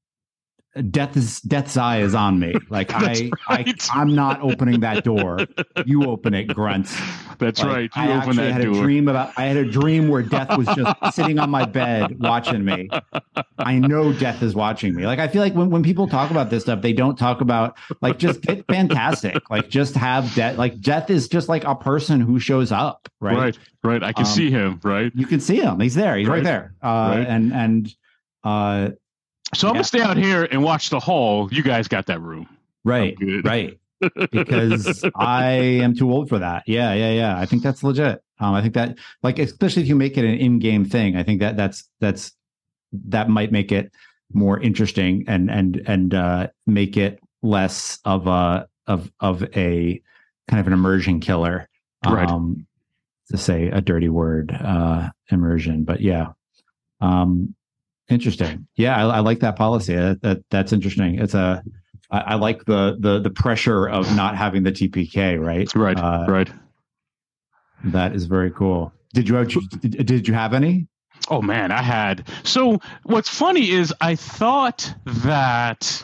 [0.91, 2.55] death is death's eye is on me.
[2.71, 3.31] Like I, right.
[3.49, 5.41] I I'm not opening that door.
[5.87, 6.97] You open it, grunts.
[7.39, 7.91] That's Like, right.
[7.97, 8.73] You I open that had door.
[8.75, 12.21] a dream about I had a dream where death was just sitting on my bed
[12.21, 12.89] watching me.
[13.59, 15.05] I know death is watching me.
[15.07, 17.77] Like I feel like when, when people talk about this stuff, they don't talk about
[18.01, 19.51] like just get fantastic.
[19.51, 23.37] Like just have death like death is just like a person who shows up, right?
[23.37, 23.59] Right.
[23.83, 24.03] right.
[24.05, 24.79] I can Um, see him.
[24.85, 25.11] Right.
[25.17, 25.81] You can see him.
[25.81, 26.17] He's there.
[26.17, 26.45] He's right, Right.
[26.45, 26.75] there.
[26.83, 27.27] Uh Right.
[27.27, 27.95] and and
[28.45, 28.91] uh
[29.55, 31.49] So I'm gonna stay out here and watch the hall.
[31.53, 32.49] You guys got that room.
[32.85, 33.17] right.
[33.45, 33.79] Right.
[34.31, 36.63] because I am too old for that.
[36.67, 37.39] Yeah, yeah, yeah.
[37.39, 38.23] I think that's legit.
[38.39, 41.41] Um, I think that, like, especially if you make it an in-game thing, I think
[41.41, 42.33] that that's that's
[42.93, 43.93] that might make it
[44.33, 50.01] more interesting and and and uh, make it less of a of of a
[50.49, 51.69] kind of an immersion killer.
[52.07, 52.29] Right.
[52.29, 52.67] Um,
[53.29, 56.29] to say a dirty word, uh, immersion, but yeah.
[57.01, 57.55] Um,
[58.11, 58.67] interesting.
[58.77, 59.95] Yeah, I, I like that policy.
[59.95, 61.19] That, that that's interesting.
[61.19, 61.63] It's a
[62.11, 65.41] I, I like the the the pressure of not having the TPK.
[65.41, 65.75] Right.
[65.75, 65.97] Right.
[65.99, 66.51] Uh, right.
[67.85, 68.93] That is very cool.
[69.15, 69.49] Did you have
[69.81, 70.87] did, did you have any?
[71.29, 72.27] Oh man, I had.
[72.45, 76.03] So what's funny is I thought that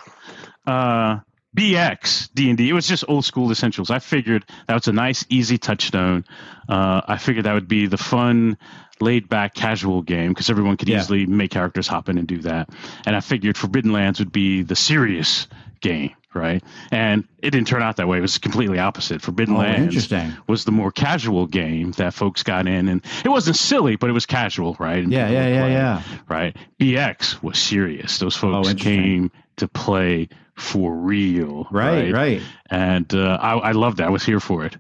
[0.67, 1.19] uh,
[1.57, 3.91] BX D and D it was just old school essentials.
[3.91, 6.25] I figured that was a nice, easy touchstone.
[6.69, 8.59] Uh, I figured that would be the fun,
[9.01, 10.99] laid back, casual game because everyone could Yeah.
[10.99, 12.69] easily make characters hop in and do that.
[13.07, 15.49] And I figured Forbidden Lands would be the serious
[15.81, 16.63] game, right?
[16.91, 18.19] And it didn't turn out that way.
[18.19, 19.23] It was completely opposite.
[19.23, 20.13] Forbidden Oh, Lands
[20.49, 24.15] was the more casual game that folks got in, and it wasn't silly, but it
[24.15, 25.03] was casual, right?
[25.03, 26.03] And Yeah, yeah, yeah, play, yeah.
[26.29, 26.57] Right.
[26.81, 28.19] BX was serious.
[28.19, 32.43] Those folks Oh, came to play for real, Right, right.
[32.71, 34.07] And uh, I, I loved that.
[34.07, 34.77] I was here for it.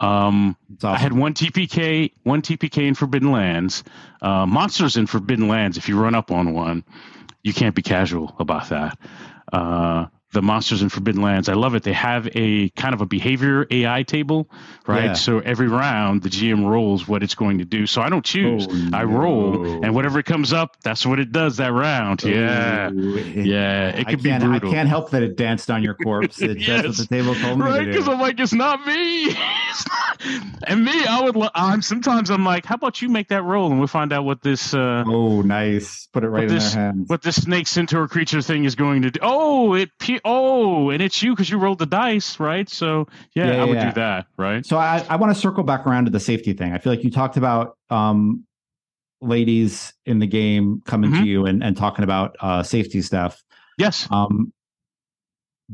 [0.00, 0.90] Um, awesome.
[0.90, 3.84] I had one TPK, one TPK in Forbidden Lands.
[4.20, 5.78] Uh, monsters in Forbidden Lands.
[5.78, 6.84] If you run up on one,
[7.42, 8.98] you can't be casual about that.
[9.52, 11.82] Uh, the monsters in Forbidden Lands, I love it.
[11.84, 14.50] They have a kind of a behavior AI table,
[14.86, 15.04] right?
[15.04, 15.12] Yeah.
[15.14, 17.86] So every round, the GM rolls what it's going to do.
[17.86, 18.66] So I don't choose.
[18.68, 19.80] Oh, I roll, no.
[19.82, 22.22] and whatever comes up, that's what it does that round.
[22.24, 23.16] Yeah, Ooh.
[23.18, 23.88] yeah.
[23.88, 24.44] It could be can't.
[24.44, 26.40] I can't help that it danced on your corpse.
[26.44, 26.98] What Yes.
[26.98, 28.08] the table told me Right, because.
[28.08, 29.34] I'm like, it's not me.
[29.70, 30.20] It's not-
[30.68, 31.36] and me, I would.
[31.54, 34.40] I'm sometimes I'm like, how about you make that roll and we'll find out what
[34.42, 36.06] this uh, Oh, nice.
[36.12, 37.08] Put it right in this- their hands.
[37.08, 39.20] what this snake centaur creature thing is going to do.
[39.22, 39.90] Oh, it.
[39.98, 42.68] Pe- oh, and it's you because you rolled the dice, right?
[42.68, 43.88] So yeah, Yeah, I would yeah.
[43.90, 44.64] do that, right?
[44.64, 46.72] So I, I want to circle back around to the safety thing.
[46.72, 48.44] I feel like you talked about um,
[49.20, 51.26] ladies in the game coming to Mhm.
[51.26, 53.42] you and, and talking about uh, safety stuff.
[53.78, 54.08] Yes.
[54.10, 54.52] Um,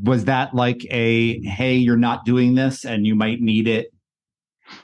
[0.01, 3.87] was that like a hey, you're not doing this and you might need it?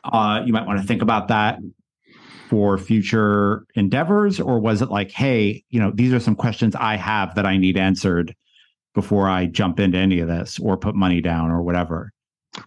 [0.03, 1.59] Uh, you might want to think about that
[2.49, 6.95] for future endeavors, or was it like, hey, you know, these are some questions I
[6.97, 8.35] have that I need answered
[8.93, 12.11] before I jump into any of this or put money down or whatever?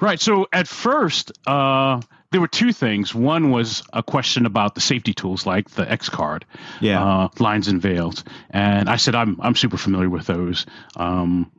[0.00, 0.20] Right.
[0.20, 2.00] So at first, uh,
[2.30, 3.12] there were two things.
[3.14, 6.44] One was a question about the safety tools, like the X card,
[6.80, 7.02] Yeah.
[7.04, 10.64] uh, lines and veils, and I said I'm I'm super familiar with those.
[10.96, 11.50] Um,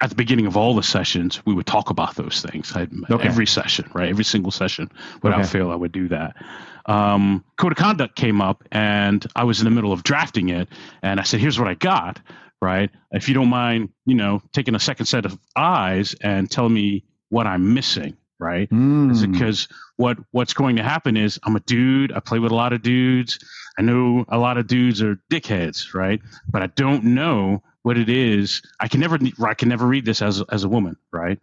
[0.00, 2.72] at the beginning of all the sessions, we would talk about those things.
[2.74, 3.28] I, Okay.
[3.28, 4.08] Every session, right?
[4.08, 4.90] Every single session,
[5.22, 5.48] without Okay.
[5.48, 6.34] fail, I would do that.
[6.86, 10.68] Um, Code of conduct came up, and I was in the middle of drafting it,
[11.02, 12.18] and I said, "Here's what I got."
[12.62, 12.90] Right?
[13.10, 17.04] If you don't mind, you know, taking a second set of eyes and telling me
[17.28, 18.16] what I'm missing.
[18.38, 18.68] Right?
[18.70, 19.30] Mm.
[19.32, 22.10] because what what's going to happen is I'm a dude.
[22.12, 23.38] I play with a lot of dudes.
[23.78, 26.20] I know a lot of dudes are dickheads, right?
[26.50, 28.60] But I don't know what it is.
[28.80, 31.38] I can never I can never read this as as a woman, right?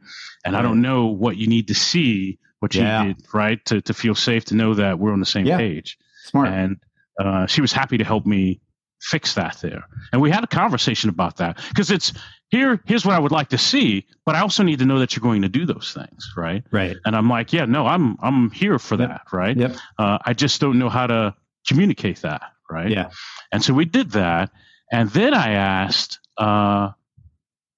[0.45, 3.05] And I don't know what you need to see what you Yeah.
[3.05, 5.57] did, right, to to feel safe to know that we're on the same Yeah.
[5.57, 5.97] page.
[6.25, 6.49] Smart.
[6.49, 6.77] And
[7.17, 8.59] uh, she was happy to help me
[9.01, 9.83] fix that there.
[10.11, 12.13] And we had a conversation about that because it's
[12.49, 15.15] here here's what I would like to see, but I also need to know that
[15.15, 16.63] you're going to do those things, right?
[16.71, 16.97] Right.
[17.05, 19.09] And I'm like, yeah, no, I'm I'm here for Yep.
[19.09, 19.55] that, right?
[19.55, 19.75] Yep.
[19.97, 21.35] Uh, I just don't know how to
[21.67, 22.89] communicate that, right?
[22.89, 23.09] Yeah.
[23.51, 24.51] And so we did that,
[24.91, 26.89] and then I asked, uh,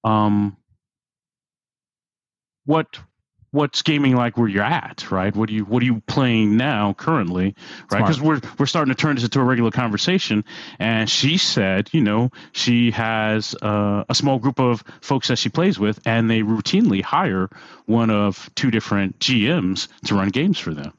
[0.04, 0.56] um,
[2.64, 2.98] what
[3.52, 5.34] what's gaming like where you're at, right?
[5.34, 7.54] What do you what are you playing now currently,
[7.90, 8.00] right?
[8.00, 10.44] Because we're we're starting to turn this into a regular conversation.
[10.78, 15.50] And she said, you know, she has uh, a small group of folks that she
[15.50, 17.48] plays with, and they routinely hire
[17.86, 20.92] one of two different GMs to run games for them.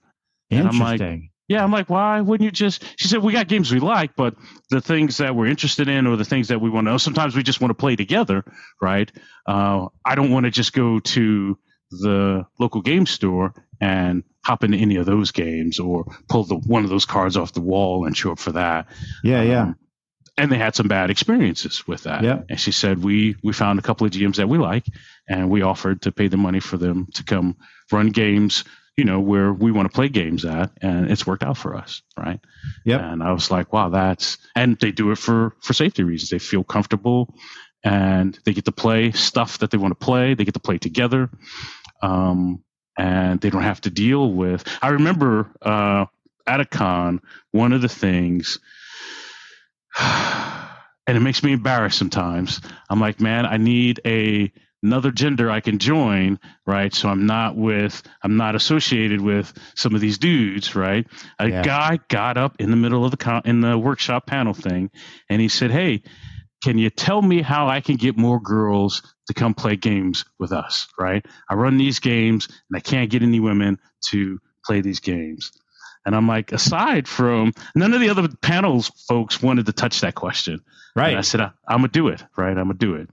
[0.50, 1.30] And I'm like, Interesting.
[1.50, 2.84] Yeah, I'm like, why wouldn't you just?
[2.98, 4.36] She said, we got games we like, but
[4.70, 7.36] the things that we're interested in or the things that we want to know, sometimes
[7.36, 8.46] we just want to play together,
[8.82, 9.12] right?
[9.46, 11.58] Uh, I don't want to just go to
[12.02, 16.84] the local game store and hop into any of those games or pull the one
[16.84, 18.88] of those cards off the wall and show up for that.
[19.24, 19.42] yeah.
[19.42, 19.62] Yeah.
[19.62, 19.76] Um,
[20.38, 22.24] and they had some bad experiences with that.
[22.24, 22.42] Yeah.
[22.50, 24.86] And she said, we we found a couple of GMs that we like,
[25.30, 27.56] and we offered to pay the money for them to come
[27.92, 28.64] run games,
[28.98, 32.02] you know, where we want to play games at, and it's worked out for us,
[32.18, 32.40] right?
[32.84, 33.12] Yeah.
[33.12, 36.32] And I was like, wow, that's and they do it for for safety reasons.
[36.32, 37.36] They feel comfortable,
[37.84, 40.34] and they get to play stuff that they want to play.
[40.34, 41.30] They get to play together,
[42.04, 42.64] um,
[43.00, 44.66] and they don't have to deal with.
[44.84, 46.06] I remember uh,
[46.48, 48.60] at a con, one of the things
[50.00, 52.62] and it makes me embarrassed sometimes.
[52.90, 54.52] I'm like, man, I need a
[54.84, 56.94] another gender I can join, right?
[56.94, 61.08] So I'm not with, I'm not associated with some of these dudes, right?
[61.40, 61.62] A Yeah.
[61.64, 64.92] guy got up in the middle of the con- in the workshop panel thing,
[65.30, 66.04] and he said, "Hey,
[66.64, 70.52] can you tell me how I can get more girls to come play games with
[70.52, 71.26] us, right?
[71.50, 75.52] I run these games, and I can't get any women to play these games."
[76.06, 80.16] And I'm like, aside from none of the other panels folks wanted to touch that
[80.16, 80.62] question.
[81.12, 82.50] And I said, I, I'm gonna do it, right?
[82.58, 83.10] I'm gonna do it.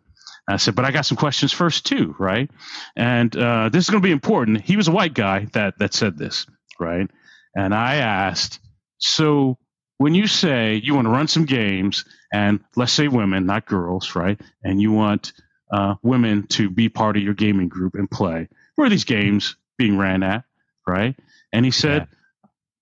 [0.48, 2.50] And I said, but I got some questions first too, right?
[2.96, 4.62] And uh, this is gonna be important.
[4.62, 6.46] He was a white guy that that said this,
[6.80, 7.08] right?
[7.54, 8.58] And I asked,
[8.98, 9.58] so
[9.98, 14.16] when you say you want to run some games, and let's say women, not girls,
[14.16, 14.40] right?
[14.64, 15.32] And you want
[15.72, 19.56] uh, women to be part of your gaming group and play, where are these games
[19.78, 20.44] being ran at,
[20.86, 21.16] right?
[21.52, 22.06] And he said,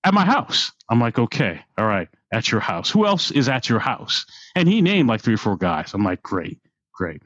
[0.05, 0.72] at my house.
[0.89, 2.91] I'm like, okay, all right, at your house.
[2.91, 4.24] Who else is at your house?
[4.55, 5.93] And he named like three or four guys.
[5.95, 6.59] I'm like, great,
[6.95, 7.22] great.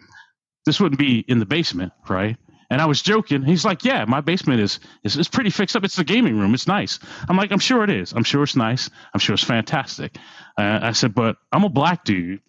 [0.66, 2.36] This wouldn't be in the basement, right?
[2.70, 3.42] And I was joking.
[3.42, 5.84] He's like, yeah, my basement is, is is pretty fixed up.
[5.84, 6.54] It's the gaming room.
[6.54, 6.98] It's nice.
[7.28, 8.12] I'm like, I'm sure it is.
[8.14, 8.88] I'm sure it's nice.
[9.12, 10.16] I'm sure it's fantastic.
[10.56, 12.40] Uh, I said, but I'm a black dude.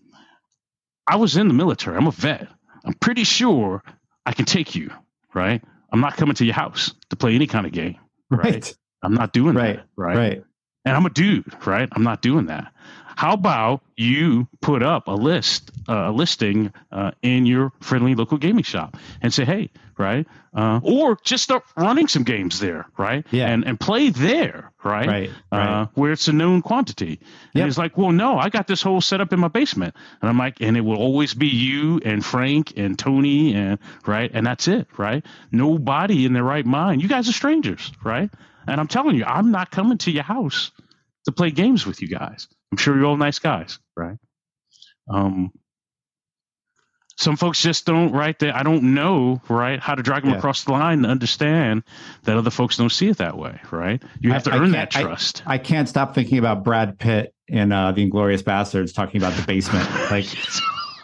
[1.05, 1.97] I was in the military.
[1.97, 2.47] I'm a vet.
[2.86, 3.82] I'm pretty sure
[4.26, 4.90] I can take you,
[5.34, 5.62] right?
[5.92, 7.98] I'm not coming to your house to play any kind of game.
[8.30, 8.76] Right.
[9.04, 9.76] I'm not doing Right.
[9.78, 9.86] that.
[9.96, 10.18] Right.
[10.18, 10.44] Right.
[10.86, 11.88] And I'm a dude, right?
[11.92, 12.72] I'm not doing that.
[13.16, 18.40] How about you put up a list, uh, a listing uh, in your friendly local
[18.40, 19.70] gaming shop and say, hey,
[20.00, 20.26] right?
[20.54, 23.24] Uh, or just start running some games there, right?
[23.30, 23.50] Yeah.
[23.50, 25.08] And and play there, right?
[25.08, 25.30] Right.
[25.52, 25.82] Right.
[25.82, 27.20] Uh, where it's a known quantity.
[27.54, 27.66] And Yep.
[27.66, 29.96] he's like, well, no, I got this whole setup in my basement.
[30.22, 33.78] And I'm like, and it will always be you and Frank and Tony and
[34.08, 35.24] right, and that's it, right?
[35.52, 37.04] Nobody in their right mind.
[37.04, 38.32] You guys are strangers, right?
[38.68, 40.72] And I'm telling you, I'm not coming to your house
[41.26, 42.47] to play games with you guys.
[42.72, 44.18] I'm sure you're all nice guys, right?
[45.09, 45.51] Um,
[47.18, 48.38] some folks just don't, right?
[48.39, 50.38] They, I don't know, right, how to drag them Yeah.
[50.38, 51.84] across the line to understand
[52.24, 54.01] that other folks don't see it that way, right?
[54.20, 55.43] You have to I earn that can't- I- trust.
[55.45, 59.43] I can't stop thinking about Brad Pitt in uh, The Inglourious Basterds talking about the
[59.45, 59.88] basement.
[60.09, 60.26] Like,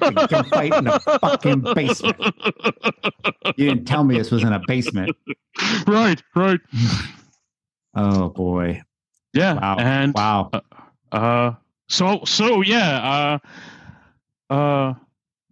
[0.01, 2.15] we can fight in a fucking basement.
[3.57, 5.15] You didn't tell me this was in a basement.
[5.87, 6.59] right, right.
[7.95, 8.81] Oh boy!
[9.33, 9.53] Yeah.
[9.55, 9.77] Wow!
[9.79, 10.51] And wow!
[11.11, 11.53] Uh,
[11.87, 13.39] so so yeah.
[14.49, 14.93] Uh, uh,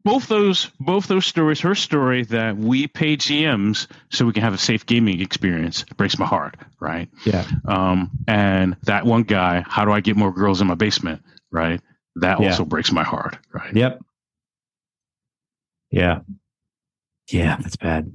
[0.03, 1.59] both those both those stories.
[1.61, 6.17] Her story that we pay GMs so we can have a safe gaming experience breaks
[6.17, 6.55] my heart.
[6.79, 7.09] Right.
[7.25, 9.63] Yeah, Um, and that one guy.
[9.67, 11.23] How do I get more girls in my basement?
[11.51, 11.81] Right.
[12.15, 12.47] That Yeah.
[12.49, 13.37] also breaks my heart.
[13.53, 13.75] Right.
[13.75, 13.99] yep,
[15.91, 16.19] yeah,
[17.31, 17.57] yeah.
[17.57, 18.11] That's bad.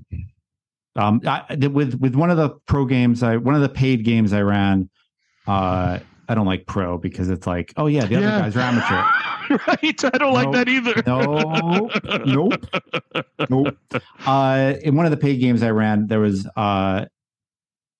[0.97, 4.32] Um, I, with with one of the pro games, I one of the paid games
[4.32, 4.90] I ran.
[5.47, 8.40] Uh, I don't like pro because it's like, oh yeah, the other Yeah.
[8.40, 9.59] guys are amateur.
[9.68, 10.05] right.
[10.05, 11.03] I don't like that either.
[11.07, 11.90] No,
[12.24, 12.66] nope,
[13.51, 13.76] nope.
[14.26, 17.07] Uh, in one of the paid games I ran, there was uh,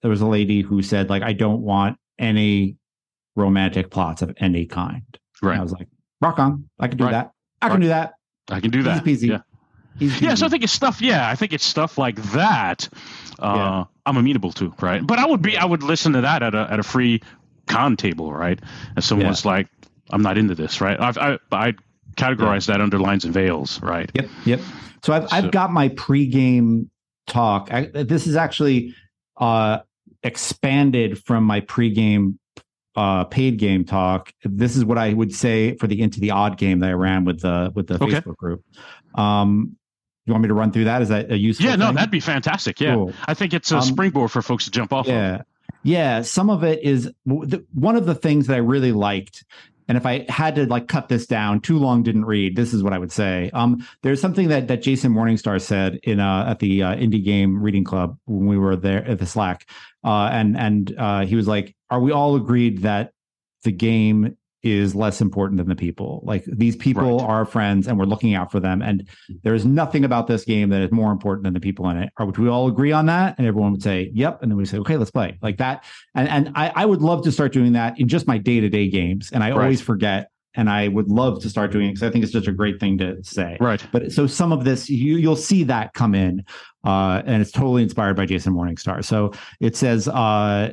[0.03, 2.77] there was a lady who said like, I don't want any
[3.37, 5.03] romantic plots of any kind.
[5.43, 5.59] And Right.
[5.59, 5.89] I was like,
[6.21, 7.11] rock on, I can do Right.
[7.13, 7.33] that.
[7.61, 8.13] I can do that.
[8.51, 9.07] I can do that.
[9.07, 9.31] Easy peasy.
[9.33, 9.39] Yeah.
[9.99, 11.01] Yeah, so I think it's stuff.
[11.01, 12.89] Yeah, I think it's stuff like that.
[13.39, 13.85] Uh, Yeah.
[14.07, 15.07] I'm amenable to, right?
[15.07, 17.21] But I would be, I would listen to that at a at a free
[17.67, 18.59] con table, right?
[18.97, 19.69] And someone's like,
[20.11, 20.99] "I'm not into this," right?
[21.01, 21.75] I've, I I
[22.17, 24.11] categorize that under lines and veils, right?
[24.15, 24.61] Yep, yep.
[25.05, 26.89] So I've So- I've got my pregame
[27.29, 27.69] talk.
[27.73, 28.95] I, this is actually
[29.37, 29.79] uh,
[30.25, 32.39] expanded from my pregame
[32.97, 34.33] uh, paid game talk.
[34.45, 37.25] This is what I would say for the into the odd game that I ran
[37.25, 38.21] with the with the Okay.
[38.21, 38.65] Facebook group.
[39.15, 39.77] Um,
[40.27, 41.03] you want me to run through that?
[41.03, 41.67] Is that a useful?
[41.67, 41.97] Yeah, no, thing?
[41.97, 42.81] that'd be fantastic.
[42.81, 43.13] Yeah, Cool.
[43.27, 45.07] I think it's a Um, springboard for folks to jump off.
[45.07, 45.13] of.
[45.13, 45.43] Yeah.
[45.83, 46.23] Yeah.
[46.23, 49.45] Some of it is one of the things that I really liked.
[49.89, 52.55] And if I had to like cut this down, too long didn't read.
[52.55, 53.51] This is what I would say.
[53.53, 57.61] Um, there's something that that Jason Morningstar said in uh at the uh, indie game
[57.61, 59.69] reading club when we were there at the Slack,
[60.05, 63.11] uh, and and uh, he was like, "Are we all agreed that
[63.65, 66.23] the game is less important than the people?
[66.25, 67.29] Like these people Right.
[67.29, 68.83] are friends, and we're looking out for them.
[68.83, 69.09] And
[69.43, 72.11] there is nothing about this game that is more important than the people in it.
[72.19, 73.35] Or would we all agree on that?
[73.39, 75.85] And everyone would say, "Yep." And then we say, "Okay, let's play." Like that.
[76.15, 78.69] And and I, I would love to start doing that in just my day to
[78.69, 79.31] day games.
[79.33, 79.63] And I Right.
[79.63, 80.29] always forget.
[80.55, 82.79] And I would love to start doing it because I think it's such a great
[82.79, 83.57] thing to say.
[83.59, 83.83] Right.
[83.91, 86.45] But so some of this you you'll see that come in,
[86.85, 89.03] uh, and it's totally inspired by Jason Morningstar.
[89.03, 90.73] So it says, uh,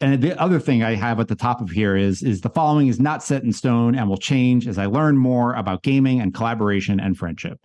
[0.00, 2.88] and the other thing I have at the top of here is is the following
[2.88, 6.34] is not set in stone and will change as I learn more about gaming and
[6.34, 7.58] collaboration and friendship.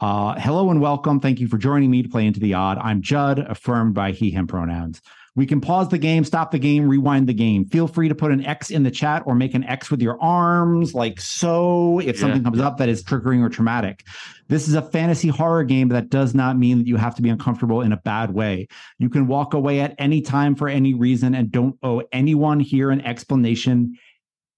[0.00, 1.20] Uh, hello and welcome.
[1.20, 2.78] Thank you for joining me to play Into the Odd.
[2.78, 5.02] I'm Judd, affirmed by he, him pronouns.
[5.36, 7.64] We can pause the game, stop the game, rewind the game.
[7.64, 10.20] Feel free to put an X in the chat or make an X with your
[10.20, 12.20] arms, like so, if Yeah.
[12.22, 14.04] something comes up that is triggering or traumatic.
[14.48, 17.22] This is a fantasy horror game, but that does not mean that you have to
[17.22, 18.66] be uncomfortable in a bad way.
[18.98, 22.90] You can walk away at any time for any reason and don't owe anyone here
[22.90, 23.96] an explanation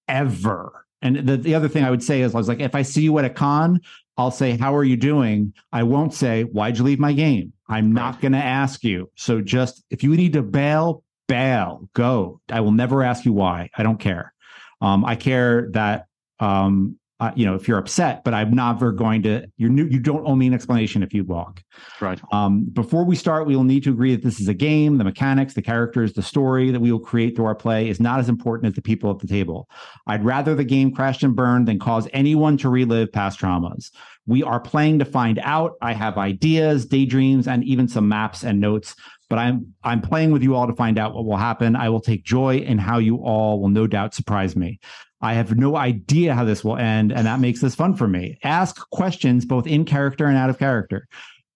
[0.08, 0.86] ever.
[1.02, 3.02] And the, the other thing I would say is I was like, if I see
[3.02, 3.80] you at a con,
[4.16, 5.52] I'll say, How are you doing?
[5.72, 7.52] I won't say, Why'd you leave my game?
[7.72, 9.10] I'm not going to ask you.
[9.16, 12.40] So just if you need to bail, bail, go.
[12.50, 13.70] I will never ask you why.
[13.76, 14.34] I don't care.
[14.82, 16.06] Um, I care that,
[16.38, 20.00] um, uh, you know, if you're upset, but I'm never going to, you're new, you
[20.00, 21.62] don't owe me an explanation if you walk.
[22.00, 22.20] Right.
[22.32, 24.98] Um, before we start, we will need to agree that this is a game.
[24.98, 28.18] The mechanics, the characters, the story that we will create through our play is not
[28.18, 29.68] as important as the people at the table.
[30.08, 33.92] I'd rather the game crashed and burned than cause anyone to relive past traumas.
[34.26, 35.74] We are playing to find out.
[35.80, 38.96] I have ideas, daydreams, and even some maps and notes.
[39.33, 41.74] But I'm I'm playing with you all to find out what will happen.
[41.74, 44.78] I will take joy in how you all will no doubt surprise me.
[45.22, 48.39] I have no idea how this will end, and that makes this fun for me.
[48.45, 51.09] Ask questions both in character and out of character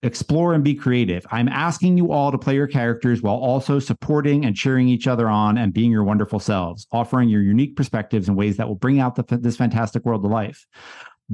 [0.02, 1.26] explore and be creative.
[1.30, 5.28] I'm asking you all to play your characters while also supporting and cheering each other
[5.28, 9.00] on and being your wonderful selves, offering your unique perspectives in ways that will bring
[9.00, 10.66] out the, this fantastic world to life.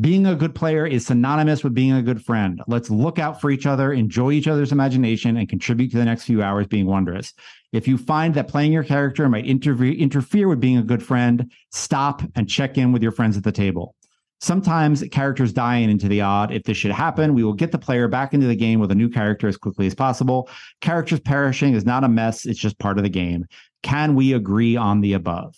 [0.01, 2.63] Being a good player is synonymous with being a good friend.
[2.67, 6.25] Let's look out for each other, enjoy each other's imagination, and contribute to the next
[6.25, 7.35] few hours being wondrous.
[7.75, 11.53] If you find that playing your character might interfere interfere with being a good friend,
[11.73, 13.95] stop and check in with your friends at the table.
[14.41, 16.53] Sometimes characters die in into the odd.
[16.53, 18.95] If this should happen, we will get the player back into the game with a
[18.95, 20.49] new character as quickly as possible.
[20.81, 23.45] Characters perishing is not a mess, it's just part of the game.
[23.83, 25.55] Can we agree on the above?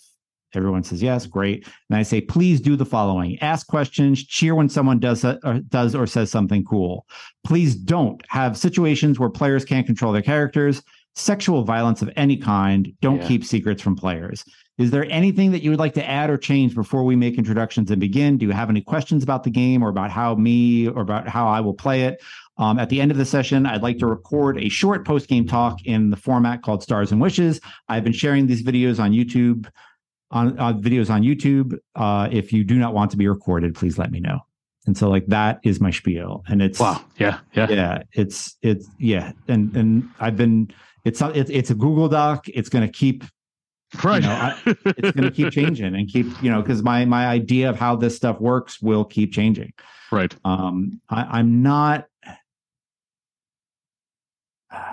[0.55, 1.67] Everyone says yes, great.
[1.89, 5.59] And I say, please do the following: ask questions, cheer when someone does uh, or
[5.59, 7.05] does or says something cool.
[7.45, 10.81] Please don't have situations where players can't control their characters.
[11.17, 12.91] Sexual violence of any kind.
[13.01, 13.27] Don't Yeah.
[13.27, 14.43] keep secrets from players.
[14.77, 17.89] Is there anything that you would like to add or change before we make introductions
[17.89, 18.37] and begin?
[18.37, 21.47] Do you have any questions about the game or about how me or about how
[21.47, 22.21] I will play it?
[22.57, 25.47] Um, at the end of the session, I'd like to record a short post game
[25.47, 27.61] talk in the format called Stars and Wishes.
[27.87, 29.67] I've been sharing these videos on YouTube,
[30.31, 31.77] on uh, videos on YouTube.
[31.95, 34.39] Uh, if you do not want to be recorded, please let me know.
[34.87, 37.03] And so, like that is my spiel, and it's Wow.
[37.17, 37.39] Yeah.
[37.53, 37.67] Yeah.
[37.69, 40.71] yeah, it's it's yeah, and and I've been
[41.05, 42.47] it's it's it's a Google Doc.
[42.49, 43.23] It's going to keep
[44.03, 44.21] Right.
[44.23, 47.69] know, I- it's going to keep changing and keep you know because my my idea
[47.69, 49.71] of how this stuff works will keep changing
[50.11, 50.35] right.
[50.43, 52.07] um I, i'm not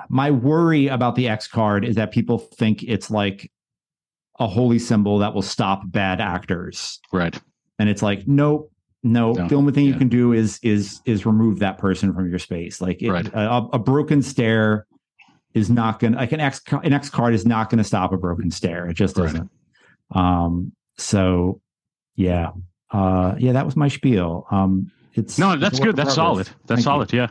[0.09, 3.51] my worry about the x card is that people think it's like
[4.43, 7.39] a holy symbol that will stop bad actors Right.
[7.79, 8.71] and it's like nope
[9.05, 12.29] no No, the only thing you can do is is is remove that person from
[12.29, 13.29] your space like it, Right.
[13.33, 14.87] a, a broken stair
[15.55, 18.51] is not gonna like an x an x card is not gonna stop a broken
[18.51, 19.27] stair it just Right.
[19.27, 19.51] doesn't
[20.11, 21.61] um so
[22.17, 22.51] yeah
[22.91, 25.95] uh yeah that was my spiel um it's No, that's good.
[25.95, 26.47] That's solid.
[26.47, 26.83] That's Thank you.
[26.85, 27.13] solid.
[27.13, 27.29] Yeah.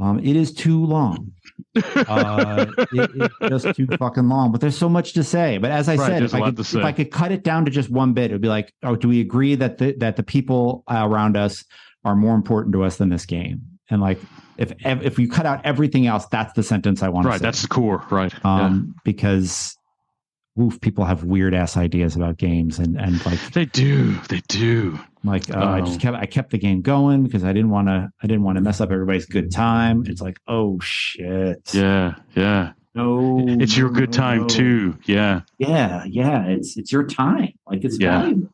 [0.00, 1.32] Um it is too long
[1.76, 5.88] uh it, it's just too fucking long but there's so much to say but as
[5.88, 6.74] i Right, said if I, could, if.
[6.76, 9.08] I could cut it down to just one bit it would be like oh do
[9.08, 11.64] we agree that the that the people around us
[12.04, 14.18] are more important to us than this game and like
[14.58, 17.34] if if we cut out everything else that's the sentence i want Right.
[17.34, 18.04] to say That's the core.
[18.10, 18.32] Right.
[18.32, 18.64] yeah.
[18.66, 19.76] um because
[20.60, 24.14] oof people have weird ass ideas about games and and like They do.
[24.28, 24.98] They do.
[25.24, 25.84] Like uh, I Oh.
[25.86, 28.56] just kept I kept the game going because I didn't want to I didn't want
[28.56, 30.04] to mess up everybody's good time.
[30.06, 32.72] It's like oh shit, Yeah, yeah.
[32.94, 34.46] no, It's your good time no.
[34.48, 34.98] too.
[35.06, 35.40] Yeah.
[35.58, 37.52] Yeah, yeah, it's it's your time.
[37.66, 38.20] Like it's Yeah.
[38.20, 38.50] valuable.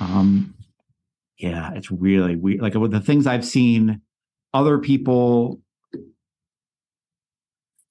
[0.00, 0.54] Um,
[1.38, 2.60] yeah, it's really weird.
[2.60, 4.00] Like with the things I've seen
[4.52, 5.60] other people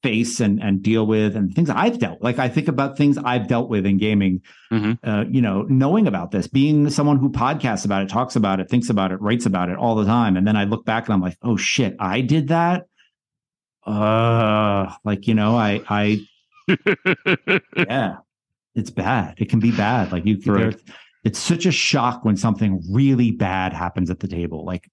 [0.04, 2.22] face and and deal with, and things I've dealt.
[2.22, 4.42] Like I think about things I've dealt with in gaming.
[4.72, 5.00] Mhm.
[5.04, 8.70] Uh, you know, knowing about this, being someone who podcasts about it, talks about it,
[8.70, 11.14] thinks about it, writes about it all the time, and then I look back and
[11.14, 12.84] I'm like, oh shit, I did that.
[13.86, 16.20] Uh, like you know, I I
[17.76, 18.18] yeah
[18.76, 20.76] it's bad it can be bad like you Right.
[21.24, 24.90] it's such a shock when something really bad happens at the table like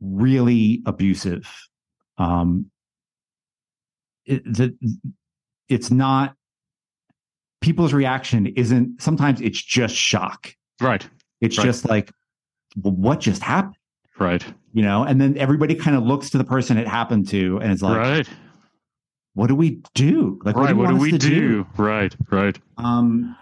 [0.00, 1.48] really abusive
[2.18, 2.70] um
[4.26, 4.76] it, the,
[5.68, 6.34] it's not
[7.60, 11.08] people's reaction isn't sometimes it's just shock right.
[11.40, 11.64] it's Right.
[11.64, 12.10] just like
[12.82, 13.74] well, what just happened
[14.18, 14.44] Right.
[14.72, 17.72] you know and then everybody kind of looks to the person it happened to and
[17.72, 18.28] it's like right.
[19.34, 20.74] what do we do like right.
[20.76, 21.66] What do want us we to do?
[21.76, 22.14] Right.
[22.30, 22.58] Right.
[22.78, 23.36] Um,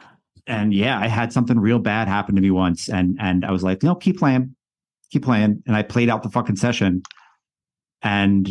[0.47, 3.63] and yeah, I had something real bad happen to me once, and and I was
[3.63, 4.55] like, no, keep playing,
[5.11, 7.03] keep playing, and I played out the fucking session,
[8.03, 8.47] and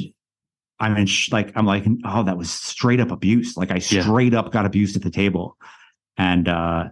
[0.84, 3.56] I'm in sh- like I'm like, oh, that was straight up abuse.
[3.58, 4.02] Like I Yeah.
[4.04, 5.58] straight up got abused at the table,
[6.18, 6.90] and uh,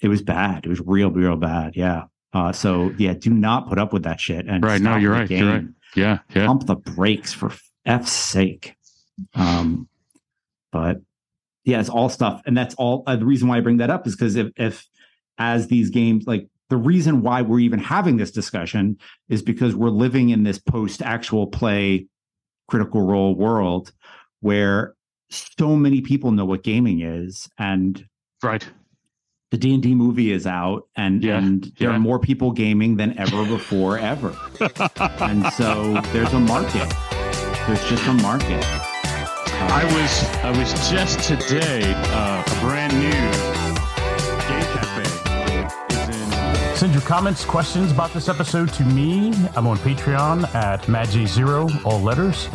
[0.00, 0.64] it was bad.
[0.66, 1.76] It was real, real bad.
[1.76, 2.04] Yeah.
[2.32, 4.46] Uh, so yeah, do not put up with that shit.
[4.46, 4.80] And Right.
[4.80, 5.30] No, stop you're right.
[5.30, 5.64] You're right.
[5.96, 6.18] Yeah.
[6.34, 6.46] Yeah.
[6.46, 7.52] Pump the brakes for
[7.84, 8.76] f's sake.
[9.34, 9.88] Um,
[10.72, 11.00] but
[11.64, 13.02] yeah, it's all stuff, and that's all.
[13.06, 14.86] Uh, the reason why I bring that up is because if, if
[15.38, 18.98] as these games, like the reason why we're even having this discussion
[19.28, 22.06] is because we're living in this post actual play
[22.70, 23.92] critical role world
[24.40, 24.94] where
[25.30, 28.06] so many people know what gaming is and
[28.42, 28.64] Right.
[29.50, 31.96] the d&d movie is out and Yeah, and there yeah.
[31.96, 34.32] are more people gaming than ever before ever
[35.20, 36.88] and so there's a market
[37.66, 38.64] there's just a market
[39.62, 40.12] I was
[40.42, 41.82] I was just today
[42.18, 43.20] uh, a brand new
[46.80, 49.34] Send your comments, questions about this episode to me.
[49.54, 52.48] I'm on Patreon at MadJ0, all letters,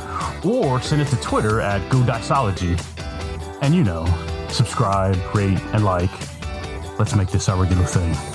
[0.43, 2.73] or send it to Twitter at GoDicology.
[3.61, 4.03] And you know,
[4.49, 6.09] subscribe, rate, and like.
[6.97, 8.34] Let's make this our regular thing.